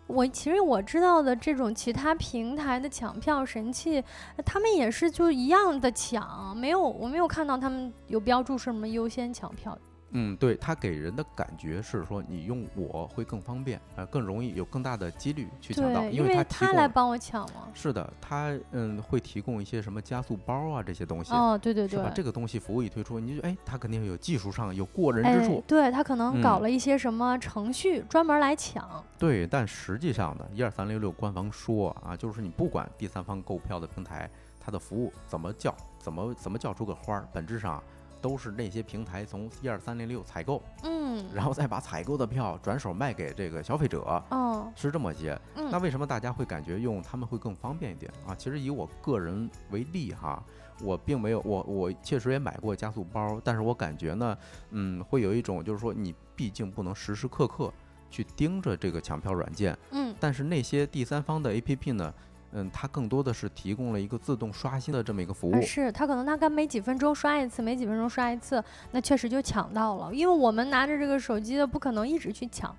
[0.06, 4.04] 我其实我知道的这种其他平台的抢票神器，
[4.46, 9.78] 他们也是就一样的抢，没有我没有看到他们有标注什么优先抢票。
[10.12, 17.68] 嗯，对，它给人的感觉是说你用我会更方便，呃，更容易有更大的几率去抢到，因为他来帮我抢嘛。
[17.74, 21.34] 是的，他嗯会提供一些什么加速包啊这些东西。
[21.34, 22.12] 哦，对对对，是吧？
[22.16, 25.62] 这个东西服务一推出，你就哎，他肯定有技术上有过人之处。
[25.68, 29.04] 对他可能搞了一些什么程序专门来抢。
[29.18, 37.84] 对，但实际上呢，一二三六六官方说啊，就是你不管第三方购票的平台，它的服务怎么叫，怎么怎么叫出个花儿，本质上。
[38.22, 45.40] 都是那些平台从一二三零六采购，嗯，然后再把采购的票转手卖给这个消费者，哦，是这么些。
[45.56, 48.36] 那为什么大家会感觉用他们会更方便一点啊？
[48.36, 50.44] 其实以我个人为例哈，
[50.82, 54.38] 我并没有，我我确实也买过加速包，但是我感觉呢，
[54.72, 57.72] 嗯，会有一种就是说你毕竟不能时时刻刻
[58.10, 62.14] 去盯着这个抢票软件，嗯，但是那些第三方的 APP 呢？
[62.52, 65.62] 嗯，它更多的是提供了一个自动刷新的这么一个服务。
[65.62, 70.14] 是，它可能大概每几分钟刷一次，每几分钟刷一次，那确实就抢到了。
[70.14, 72.76] 因为我们拿着这个手机的，不可能一直去抢。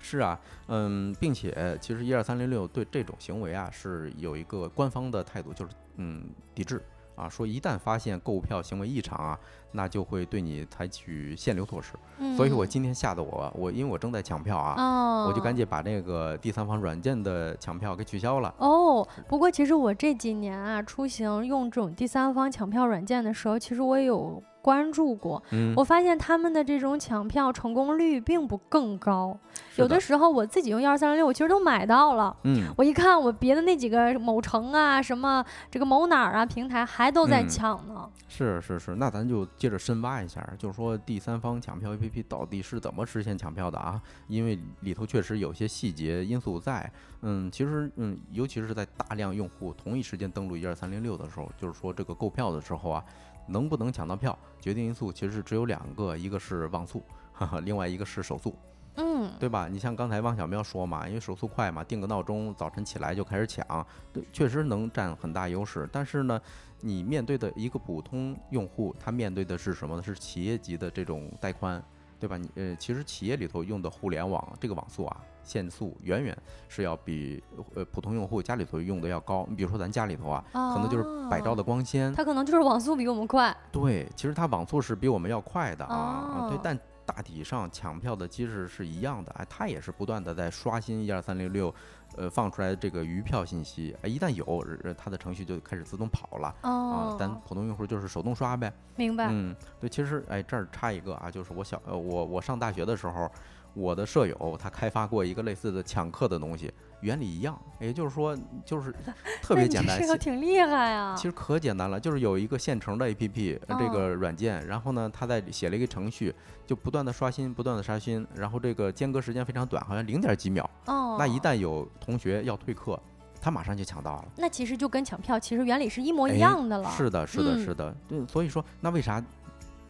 [0.00, 6.24] 是啊，嗯，并且其实一二三零六对这种行为啊是有一个官方的态度，就是嗯
[6.54, 6.82] 抵制。
[7.14, 9.38] 啊，说一旦发现购票行为异常啊，
[9.72, 11.94] 那就会对你采取限流措施。
[12.36, 18.54] 所以我今天吓得我，我因为我正在抢票啊，我就赶紧把那个第三方软件的抢票给取消了。
[18.58, 24.42] 哦，不过其实我这几年啊，出行用这种第三方抢票软件的时候，其实我也有。
[24.64, 25.42] 关注过，
[25.76, 29.38] 我发现他们的这种抢票成功率并不更高。
[29.76, 32.34] 有的时候我自己用幺二三零六，我其实都买到了。
[32.44, 38.08] 嗯，我一看我别的那几个某城啊、什么这个某哪儿啊平台还都在抢呢。
[38.26, 44.00] 是是是，那咱就接着深挖一下，就是说第三方抢票 APP 到底是怎么实现抢票的啊？
[44.28, 46.90] 因为里头确实有些细节因素在。
[47.26, 53.04] 嗯，其实嗯，尤其是在大量用户同一时间登录一二三零六的时候，就是说这个购票的时候啊。
[53.46, 57.02] 能不能抢到票，决定因素其实只有两个，一个是网速，
[57.62, 58.54] 另外一个是手速，
[58.96, 59.68] 嗯，对吧？
[59.68, 65.88] 你像刚才汪小喵说嘛，因为手速快嘛，定个闹钟，早晨起来就开始抢，对，确实能占很大优势。
[65.92, 66.40] 但是呢，
[66.80, 70.02] 你面对的一个普通用户，他面对的是什么呢？
[70.02, 71.82] 是企业级的这种带宽。
[72.24, 72.38] 对吧？
[72.38, 76.34] 你呃，其实企业里头用的互联网这个网速啊，限速远远
[76.68, 79.44] 是要比呃普通用户家里头用的要高。
[79.46, 83.54] 你比如说咱家里头啊，可能就是百兆的光纤，它可能就是网速比我们快。
[83.70, 86.48] 对，其实它网速是比我们要快的啊。
[86.48, 91.74] 对，但大体上抢票的机制是一样的，哎，它也是不断的在刷新一二三零六，
[92.16, 94.64] 呃，放出来这个余票信息，哎，一旦有，
[94.96, 97.16] 它的程序就开始自动跑了啊。
[97.18, 98.72] 咱普通用户就是手动刷呗。
[98.96, 99.28] 明白。
[99.30, 103.30] 嗯，对，其实哎，这儿插一个啊，就是我小呃，我我上大学的时候。
[103.74, 108.94] 我的舍友他开发过一个类似的抢课的东西，原理一样，也就是说就是
[109.42, 109.98] 特别简单。
[110.00, 111.14] 这个挺厉害啊！
[111.16, 116.34] 其实可简单了，就是有一个现成的 APP 这个软件，然后呢，他在写了一个程序，
[116.66, 120.68] 就不断的刷新，不断的刷新，然后这个间隔时间非常短，好像零点几秒。
[120.86, 121.16] 哦。
[121.18, 122.98] 那一旦有同学要退课，
[123.40, 124.28] 他马上就抢到了。
[124.36, 126.90] 那其实就跟抢票其实原理是一模一样的了。
[126.90, 127.94] 是的，是的，是的。
[128.08, 129.22] 对，所以说那为啥？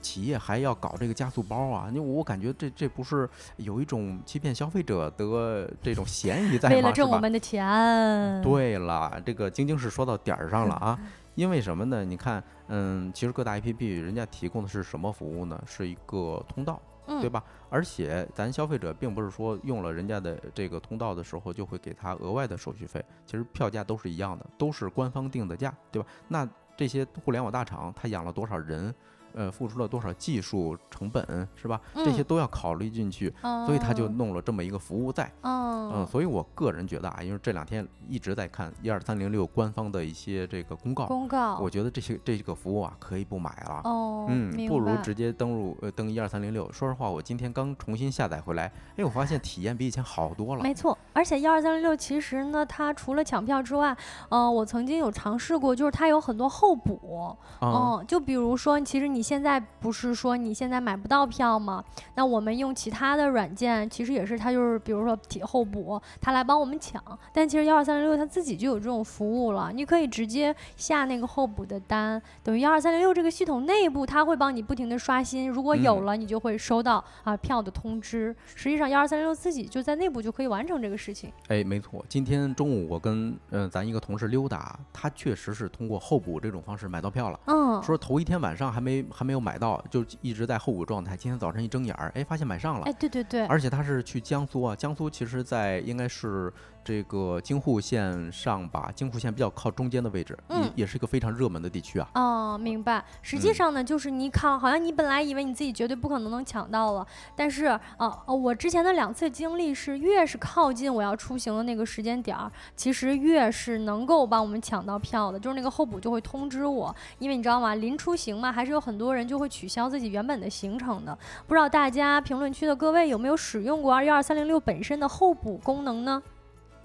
[0.05, 1.89] 企业还要搞这个加速包啊？
[1.91, 6.75] 你我感觉这这不是有一种欺骗消费者的这种嫌疑在吗？
[6.75, 8.43] 为了挣我们的钱。
[8.43, 10.99] 对了，这个晶晶是说到点儿上了啊。
[11.35, 12.05] 因为什么呢？
[12.05, 15.61] 你看，嗯，其实各大 APP 人家提供的是什么服务呢？
[15.67, 16.81] 是一个通道，
[17.21, 17.43] 对吧？
[17.71, 26.07] 而且咱消费者并不是说用了人家的这个通道的时候就会给他额外的手续费，其实票价都是一样的，都是官方定的价，对吧？
[26.29, 28.95] 那这些互联网大厂他养了多少人？
[29.35, 31.81] 呃，付出了多少技术成本是吧？
[31.95, 33.33] 这些都要考虑进去，
[33.67, 35.31] 所以他就弄了这么一个服务在。
[35.43, 43.81] 嗯，所以我个人觉得啊，因为这两天一直在看一二三零六官方的一些这个公告，公告，我觉得这些这个服务啊可以不买了。
[43.83, 46.71] 哦，嗯，不如直接登录呃登一二三零六。
[46.73, 50.63] 说实话，我今天刚重新下载回来，哎，我发现体验比以前好多了。
[50.63, 53.97] 没错，而且一二三零六其实呢，它除了抢票之外，
[54.29, 57.37] 嗯，我曾经有尝试过，就是它有很多候补。
[57.61, 59.24] 嗯，就比如说，其实你。
[59.25, 61.83] 现在不是说你现在买不到票吗？
[62.15, 67.03] 那我们用其他的软件，其实也是，它就是比如说体候补，它来帮我们抢。
[67.33, 78.37] 但其实幺二三零六它自己就有这种服务了，你可以直接下那个候补的单，等于幺二三零六这个系统内部，它会帮你不停的刷新，如果有了，你就会收到啊票的通知。
[78.55, 81.33] 实际上幺二三零六自己就在内部就可以完成这个事情。
[81.49, 87.41] 哎，没错，今天中午我跟嗯咱一个同事溜达，他确实是通过候补这种方式买到票了。
[87.47, 89.03] 嗯，说头一天晚上还没。
[89.15, 91.17] 还没有买到，就一直在候补状态。
[91.17, 92.87] 今天早晨一睁眼儿，哎，发现买上了。
[92.87, 96.53] 哎，对对对，而且他是去江苏啊，江苏其实在应该是。
[96.87, 102.07] 这个京沪线上吧，京沪线比较靠中间的位置，嗯也是一个非常热门的地区啊。
[102.15, 103.03] 哦，明白。
[103.23, 117.75] 实际上呢，就是你看，好像你本来以为你自己绝对不可能能抢到了，但是，呃，我之前的两次经历是，越是靠近我要出行的那个时间点儿，其实越是能够帮我们抢到票的，就是那个候补就会通知我，因为你知道吗？
[117.77, 121.19] 临出行嘛，还是有很多人就会取消自己原本的行程的。
[121.47, 126.23] 不知道大家评论区的各位有没有使用过二幺二三零六本身的候补功能呢？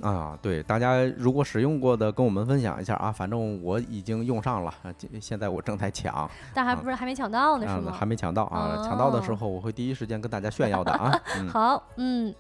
[0.02, 3.12] 啊，对，大家如果使用过的，跟我们分享一下啊。
[3.12, 4.74] 反正我已经用上了，
[5.20, 7.92] 现在我正在抢，但还不是还没抢到呢，是吗？
[7.92, 11.22] 还没抢到啊，抢到的时候我会第一时间跟大家炫耀的啊。
[11.52, 12.34] 好，嗯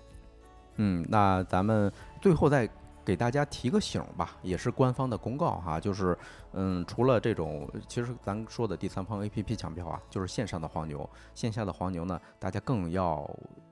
[0.77, 2.65] 嗯，那咱们最后再
[3.09, 6.15] 给大家提个醒吧，也是官方的公告哈，就是
[6.53, 13.27] 嗯，除了这种，其实咱说的第三方 APP 抢票啊，就是线上的黄牛，线下的黄牛呢，大家更要。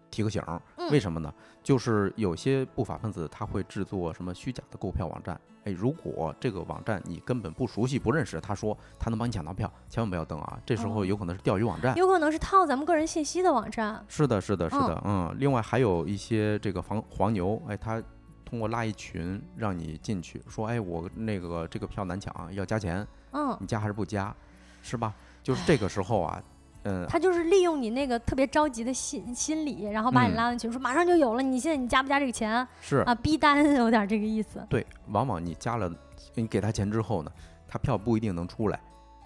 [0.09, 0.41] 提个醒，
[0.89, 1.31] 为什么呢？
[1.61, 5.39] 就是有些不法分子他会制作什么虚假的购票网站。
[5.65, 10.57] 哎，如果这个网站你根本不熟悉、不认识，他说他能帮你抢到票，千万不要登啊！
[10.65, 14.01] 这时候有可能是钓鱼网站，有可能是套咱们个人信息的网站。
[14.07, 15.35] 是的，是的，是的，嗯。
[15.37, 18.01] 另外还有一些这个黄黄牛，哎，他
[18.47, 23.05] 通过拉一群让你进去，说哎，我那个这个票难抢，要加钱。
[23.33, 24.33] 嗯，你加还是不加？
[24.81, 25.13] 是吧？
[25.43, 26.41] 就是这个时候啊。
[26.83, 32.65] 嗯，他就是利用你那个特别着急的心心理，然后把你拉进去，说马上就有了，你现在你加不加这个钱？
[32.79, 34.65] 是啊，逼单有点这个意思。
[34.69, 35.91] 对，往往你加了，
[36.35, 37.31] 你给他钱之后呢，
[37.67, 38.79] 他票不一定能出来。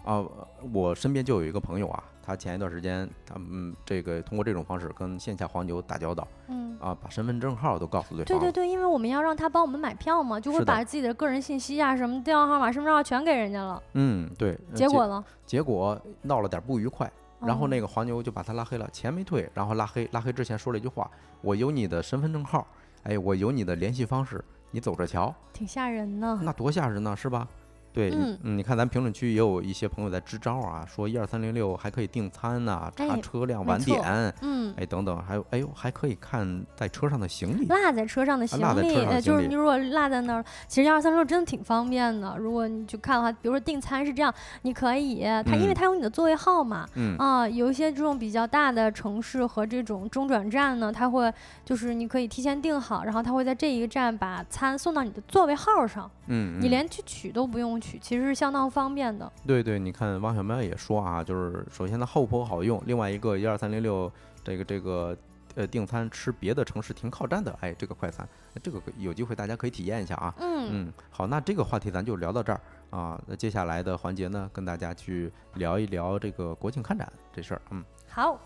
[0.04, 0.26] 啊，
[0.74, 8.26] 我身边就有一个朋友啊，他前一段时间，他嗯，这个通过这种方式跟线下黄牛打交道，嗯，啊，把身份证号都告诉对方。
[8.26, 13.84] 对对对，因为我们要让他帮我们买票嘛，就会把自己的个人信息啊，什么电话号码、身份证号全给人家了。
[13.96, 14.58] 嗯，对。
[14.74, 15.24] 结果呢？
[15.46, 17.12] 结果闹了点不愉快。
[17.41, 21.10] 然后那个黄牛就把他拉黑了，钱没退，然后拉黑，拉黑之前说了一句话
[21.41, 22.65] ：“我有你的身份证号，
[23.04, 26.39] 哎，我有你的联系方式，你走着瞧。”挺吓人呢。
[26.44, 27.48] 那多吓人呢，是吧？
[27.93, 34.02] 对，嗯嗯，你看咱评论区也有一些朋友在支招啊，说一二三零六还可以订餐呐、查哎车辆晚点，
[34.42, 34.73] 嗯。
[34.77, 37.65] 哎等等，还有哎呦还可以看在车上的行李。
[37.67, 42.35] 落在车上的行李，就是你如果落在那儿，其实一二三六真的挺方便的。
[42.37, 51.31] 如果你去看的话，比如说订餐是这样，你可以，它因为嗯它有你的座位号嘛，嗯啊，有一些这种比较大的城市和这种中转站呢，它会
[51.65, 59.29] 就是你可以提前订好，然后它会在这一个站把餐送到你的座位号上，嗯，嗯你连去取都不用取，其实是相当方便的。
[59.46, 64.10] 对对，你看汪小喵也说啊，就是首先它后坡好用，另外一个一二三零六
[64.44, 65.17] 这个这个
[65.56, 68.27] 呃订餐吃别的城市停靠站的，哎，这个快餐，
[68.62, 70.34] 这个有机会大家可以体验一下啊。
[70.38, 72.62] 嗯，嗯，好，那这个话题咱就聊到这儿
[72.92, 73.19] 啊。
[73.25, 77.62] 那接下来的环节呢，跟大家去聊一聊这个国庆看展这事儿。
[77.71, 78.40] 嗯，好。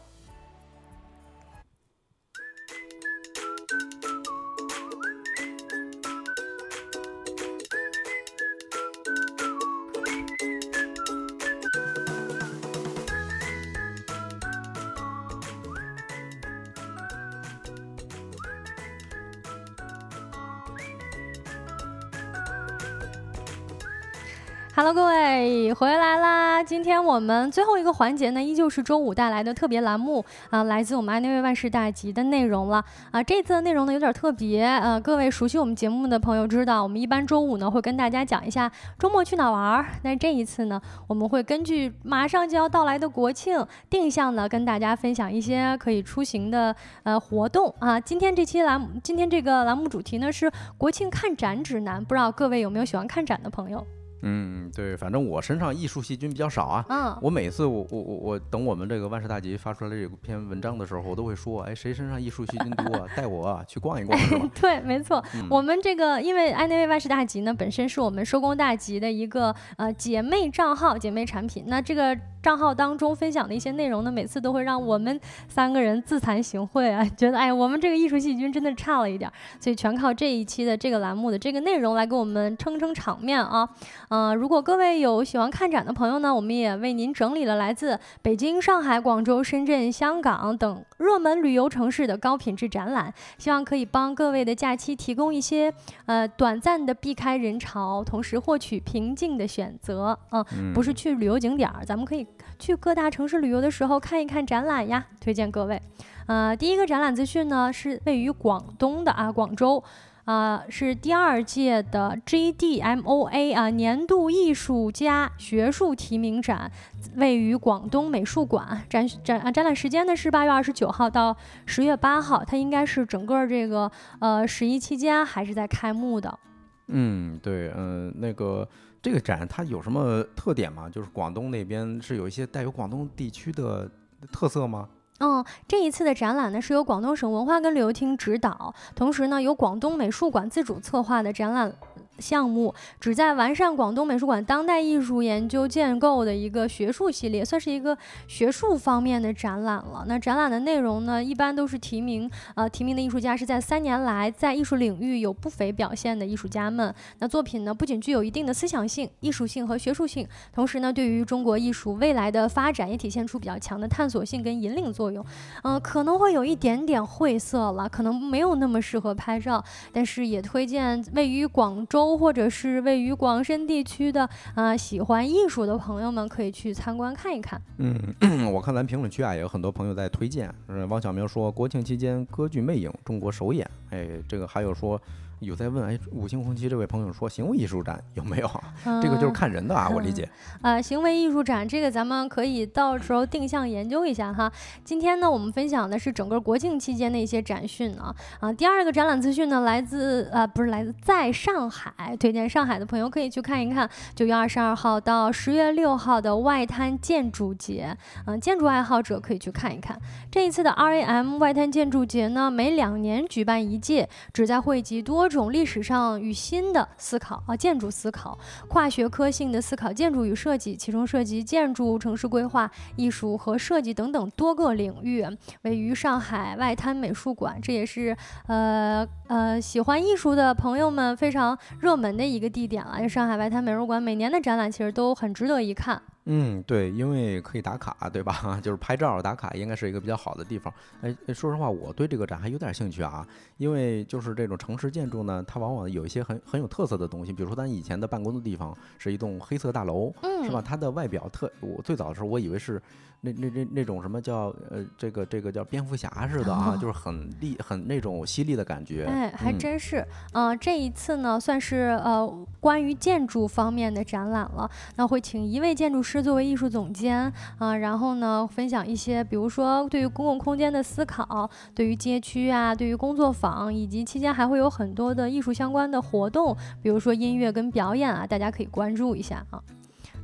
[26.76, 38.69] 今天我们最后一个环节呢，依旧是周五带来的特别栏目啊、来自我们爱内卫万事大吉的内容了啊、这次的内容呢有点特别，呃，各位熟悉我们节目的朋友知道，我们一般周五呢会跟大家讲一下
[38.99, 39.86] 周末去哪玩儿。
[40.03, 47.97] 那这一次呢，我们会根据马上就要到来的国庆，定向的跟大家分享一些可以出行的呃活动啊。
[47.97, 53.82] 今天这期栏目，今天这个栏目主题呢是国庆看展指南，不知道各位有没有喜欢看展的朋友？
[54.22, 56.86] 嗯，对，反正我身上艺术细菌比较少啊。
[56.89, 64.20] 嗯，我每次我我我我等我们这个万事大吉发出来这篇文章的时候，我都会说，哎，谁身上艺术细菌多啊， 带我啊去逛一逛，
[64.59, 71.66] 对，没错，嗯我们这个因为爱内卫万事大吉呢，本身是我们收工大吉的一个呃姐妹账号、姐妹产品。
[71.68, 83.68] 那这个账号当中分享的一些内容呢，每次都会让我们三个人自惭形秽啊，觉得哎，我们这个艺术细菌真的差了一点儿，所以全靠这一期的这个栏目的这个内容来给我们撑撑场面啊。
[84.16, 93.13] 呃，如果各位有喜欢看展的朋友呢，我们也为您整理了来自北京、上海、广州、深圳、香港等热门旅游城市的高品质展览。
[93.38, 95.74] 希望可以帮各位的假期提供一些
[96.05, 100.18] 呃短暂的避开人潮，同时获取平静的选择。
[100.32, 102.26] 嗯，嗯，不是去旅游景点儿，咱们可以
[102.57, 105.82] 去各大城市旅游的时候看一看展览呀，推荐各位。
[106.28, 109.84] 呃，第一个展览资讯呢是位于广东的啊，广州。
[110.26, 116.71] 啊、是第二届的 GDMOA 啊年度艺术家学术提名展，
[117.15, 118.82] 位于广东美术馆。
[118.89, 126.39] 展展啊展览时间呢是八月二十九号到十月八号，它应该是整个这个呃十一期间还是在开幕的。
[126.88, 128.67] 嗯，对，嗯、那个
[129.01, 130.89] 这个展它有什么特点吗？
[130.89, 133.88] 就是广东那边是有一些带有广东地区的
[134.32, 134.89] 特色吗？
[135.20, 141.74] 嗯，这一次的展览呢是由广东省文化跟旅游厅指导，同时呢由广东美术馆自主策划的展览
[142.20, 147.97] 项目，旨在完善广东美术馆当代艺术研究建构的一个学术系列，算是一个
[148.28, 150.05] 学术方面的展览了。
[150.07, 156.93] 那展览的内容呢，一般都是提名，呃，提名的艺术家是在三年来在艺术领域有不菲表现的艺术家们。
[157.20, 165.26] 那作品呢，不仅具有一定的思想性、艺术性和学术性，同时呢，对于中国艺术未来的发展也体现出比较强的探索性跟引领作用。
[165.63, 177.61] 嗯、可能会有一点点晦涩了，可能没有那么适合拍照，但是也推荐位于广州或者是位于广深地区的啊、喜欢艺术的朋友们可以去参观看一看。
[177.77, 177.95] 嗯，
[178.51, 180.53] 我看咱评论区啊，也有很多朋友在推荐。
[180.67, 185.01] 嗯，汪小明说国庆期间歌剧《魅影》中国首演，哎，这个还有说
[185.45, 188.73] 有在问，哎，五星红旗这位朋友说行为艺术展有没有啊？
[189.01, 190.27] 这个就是嗯看人的啊，我理解。
[190.61, 194.51] 呃，行为艺术展这个咱们可以到时候定向研究一下哈。
[194.83, 198.13] 今天呢，我们分享的是整个国庆期间的一些展讯啊。
[198.39, 209.99] 啊，第二个展览资讯呢，来自呃不是来自在上海，推荐上海的朋友可以去看一看，九月二十二号到十月六号的外滩建筑节，嗯、建筑爱好者可以去看一看。
[210.31, 218.36] 这一次的 RAM 外滩建筑节呢，每两年举办一届，旨在汇集多种历史上与新的思考啊，建筑思考。
[218.67, 225.23] 跨学科性的思考建筑与设计，其中涉及建筑、城市规划、艺术和设计等等多个领域。
[225.61, 228.17] 位于上海外滩美术馆，这也是
[228.47, 233.07] 呃呃喜欢艺术的朋友们非常热门的一个地点了。
[233.07, 236.01] 上海外滩美术馆每年的展览其实都很值得一看。
[236.26, 238.59] 嗯，对，因为可以打卡，对吧？
[238.63, 240.73] 就是拍照打卡，应该是一个比较好的地方。
[241.01, 243.26] 哎，说实话，我对这个展还有点兴趣啊，
[243.57, 250.11] 因为就是这种城市建筑呢，它往往有一些很很有特色的东西，比如说咱以前的办公的地方是一栋黑色大楼，
[250.43, 250.61] 是吧？
[250.61, 252.82] 它的外表特，我最早的时候我以为是。
[253.26, 259.05] 那那那那种什么叫呃这个这个叫蝙蝠侠似的啊，就是很厉很那种犀利的感觉。
[259.05, 260.05] 哎，还真是。
[260.34, 264.69] 嗯，这一次呢算是呃关于建筑方面的展览了。
[264.95, 279.61] 那会请一位建筑师作为艺术总监啊，然后呢分享一些，比如说对于公共空间的思考，对于街区啊，对于工作坊，以及期间还会有很多的艺术相关的活动，比如说音乐跟表演啊，大家可以关注一下啊。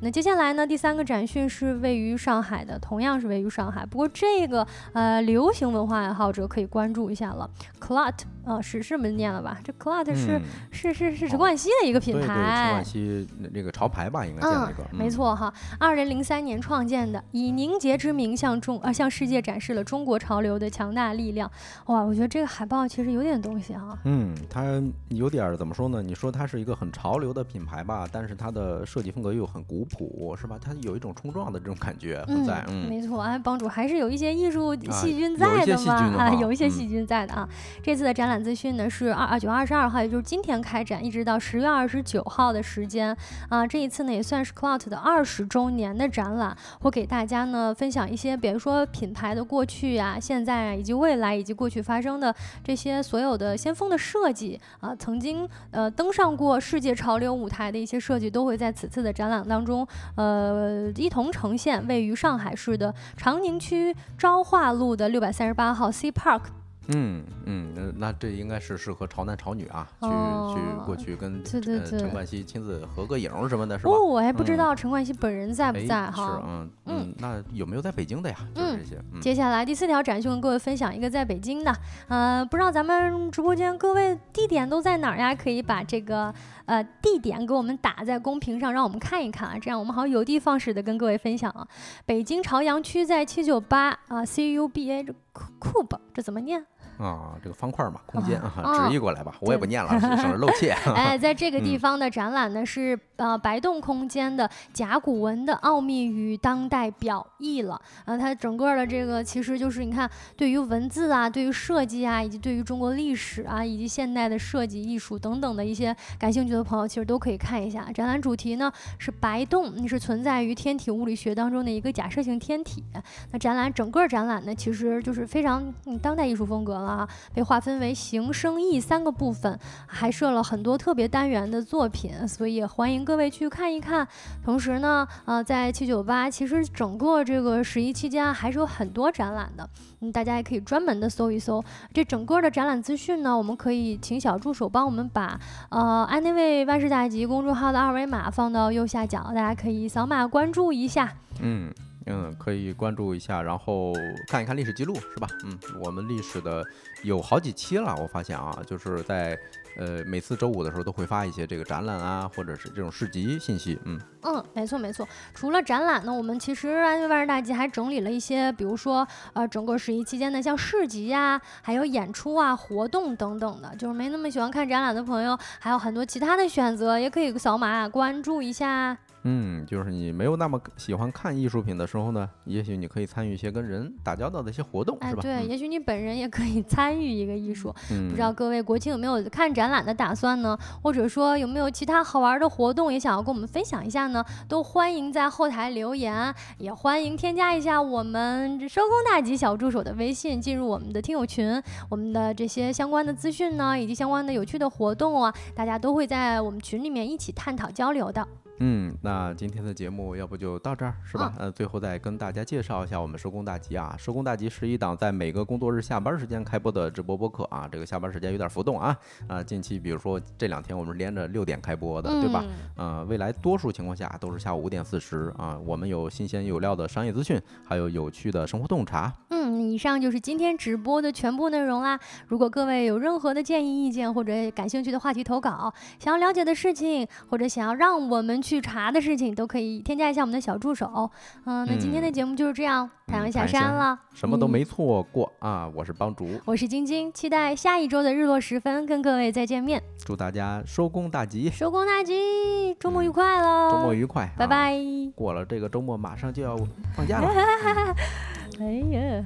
[0.04, 0.66] 那接下来呢？
[0.66, 3.86] 第三个展讯是位于上海的，同样是位于上海。
[3.86, 7.48] 不过这个呃，流行文化爱好者可以关注一下了。
[7.80, 9.60] Clut 啊，是是这么念了吧？
[9.64, 14.84] 这 Clut 是是是是陈冠希的一个品牌，陈冠希那个潮牌吧，应该叫那个。
[14.92, 21.50] 没错哈，二零零三年创建的，以凝结之名向中呃向世界展示了中国潮流的强大力量。
[21.86, 23.96] 哇，我觉得这个海报其实有点东西哈。
[24.06, 26.02] 嗯，它有点怎么说呢？
[26.02, 29.86] 你说它是一个很潮流的品牌吧，但是它的设计风格又很古。
[29.92, 30.58] 朴是吧？
[30.62, 37.50] 它有一种冲撞的这种感觉在，嗯，没错，哎，帮主还是有一些艺术细菌在的嘛，啊，有一些细菌在的啊。
[37.84, 43.16] 这次的展览展资讯呢是二二九月二十二号，也就是今天开展，一直到十月二十九号的时间
[43.50, 43.68] 啊。
[43.68, 59.86] 这一次呢也算是 Clout 的二十周年的展览，会给大家呢分享一些，比如说品牌的过去啊、现在啊，以及未来，以及过去发生的这些所有的先锋的设计啊，曾经呃登上过世界潮流舞台的一些设计，都会在此次的展览当中。
[60.16, 66.61] 呃，一同呈现位于上海市的长宁区昭化路的六百三十八号 C Park。
[66.88, 73.92] 嗯嗯，那这应该是适合潮男潮女啊，去去过去跟陈冠希亲自合个影什么的，是吧？
[73.92, 76.26] 哦，我还不知道陈冠希本人在不在哈。
[76.26, 78.36] 是，嗯嗯，那有没有在北京的呀？
[78.54, 79.02] 就是这些。
[79.22, 81.74] 接下来第四条展讯跟各位分享一个在北京的，
[82.08, 85.36] 呃，不知道咱们直播间各位地点都在哪儿呀？
[85.36, 86.34] 可以把这个
[86.72, 91.68] 呃地点给我们打在公屏上，让我们看一看啊，这样我们好有的放矢的跟各位分享啊。
[92.06, 95.14] 北京朝阳区在七九八啊，C U B A 这
[95.60, 96.66] Cube 这怎么念？
[97.02, 100.72] 啊，这个方块嘛，空间啊，直译过来吧，我也不念了，省着露怯。
[100.96, 107.82] 哎，在这个地方的展览呢，是呃白洞空间的甲骨文的奥秘与当代表意了。
[108.06, 117.92] 啊，它整个的这个其实就是你看，对于文字啊，对于设计啊，以及对于中国历史啊，以及现代的设计艺术等等的一些感兴趣的朋友，其实都可以看一下。
[117.92, 122.84] 展览主题呢是白洞，是存在于天体物理学当中的一个假设性天体。
[123.32, 126.91] 那展览整个展览呢，其实就是非常嗯当代艺术风格了。
[126.92, 134.08] 啊，被划分为形、声、意三个部分，还设了很多特别单元的作品，所以欢迎各位去看一看。
[134.44, 139.68] 同时呢，呃，在七九八，其实整个这个十一期间还是有很多展览的，
[140.02, 141.64] 嗯，大家也可以专门的搜一搜。
[141.94, 145.40] 这整个的展览资讯呢，我们可以请小助手帮我们把
[145.70, 151.14] 呃安内卫万事大吉公众号的二维码放到右下角，大家可以扫码关注一下。
[151.42, 151.72] 嗯。
[152.08, 153.94] 嗯，可以关注一下，然后
[154.28, 155.28] 看一看历史记录，是吧？
[155.44, 156.66] 嗯，我们历史的
[157.04, 159.38] 有好几期了，我发现啊，就是在
[159.78, 163.78] 呃每次周五的时候都会发一些这个展览啊，或者是这种市集信息。
[163.86, 165.08] 嗯嗯，没错没错。
[165.34, 178.98] 除了展览呢，我们其实安慰万事大吉还整理了一些，比如说呃整个十一期间的像市集呀，还有演出啊、活动等等的，就是没那么喜欢看展览的朋友，还有很多其他的选择，也可以扫码关注一下。
[179.24, 185.22] 嗯，就是你没有那么喜欢看艺术品的时候呢，也许你可以参与一些跟人打交道的一些活动，是吧？
[185.22, 187.74] 对，也许你本人也可以参与一个艺术。
[188.10, 190.58] 不知道各位国庆有没有看展览的打算呢？
[190.82, 194.26] 或者说有没有其他好玩的活动也想要跟我们分享一下呢？
[194.48, 201.62] 都欢迎在后台留言，也欢迎添加一下我们收工大吉小助手的微信，进入我们的听友群。
[201.90, 208.28] 我们的这些相关的资讯呢，以及相关的有趣的活动啊，大家都会在我们群里面一起探讨交流的。
[208.64, 211.34] 嗯，那今天的节目要不就到这儿，是吧？
[211.40, 217.68] 呃，最后再跟大家介绍一下我们收工大吉啊，收工大吉是一档在每个工作日下班时间开播的直播播客啊。
[217.72, 218.96] 这个下班时间有点浮动啊
[219.28, 222.46] 啊，近期比如说这两天我们是连着六点开播的，对吧？
[222.78, 225.58] 呃，未来多数情况下都是下午五点四十啊。
[225.66, 229.12] 我们有新鲜有料的商业资讯，还有有趣的生活洞察。
[229.30, 232.00] 嗯，以上就是今天直播的全部内容啦。
[232.28, 238.51] 如果各位有任何的建议、意见或者感兴趣的话题投稿，想要了解的事情，或者想要让我们去。
[238.52, 241.10] 去查的事情，都可以添加一下我们的小助手。
[241.46, 245.72] 嗯，那今天的节目就是这样，太阳下山了，什么都没错过啊！
[245.74, 249.82] 我是帮主，我是晶晶，期待下一周的日落时分跟各位再见面。
[250.04, 253.72] 祝大家收工大吉，收工大吉，周末愉快喽！
[253.72, 254.78] 周末愉快，拜拜。
[255.16, 256.58] 过了这个周末，马上就要
[256.94, 257.30] 放假了。
[258.60, 259.24] 哎呀，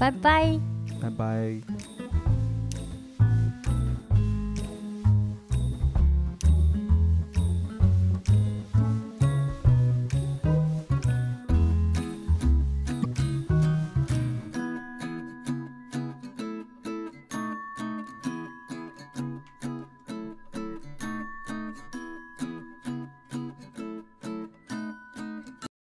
[0.00, 0.58] 拜拜，
[1.00, 1.95] 拜拜。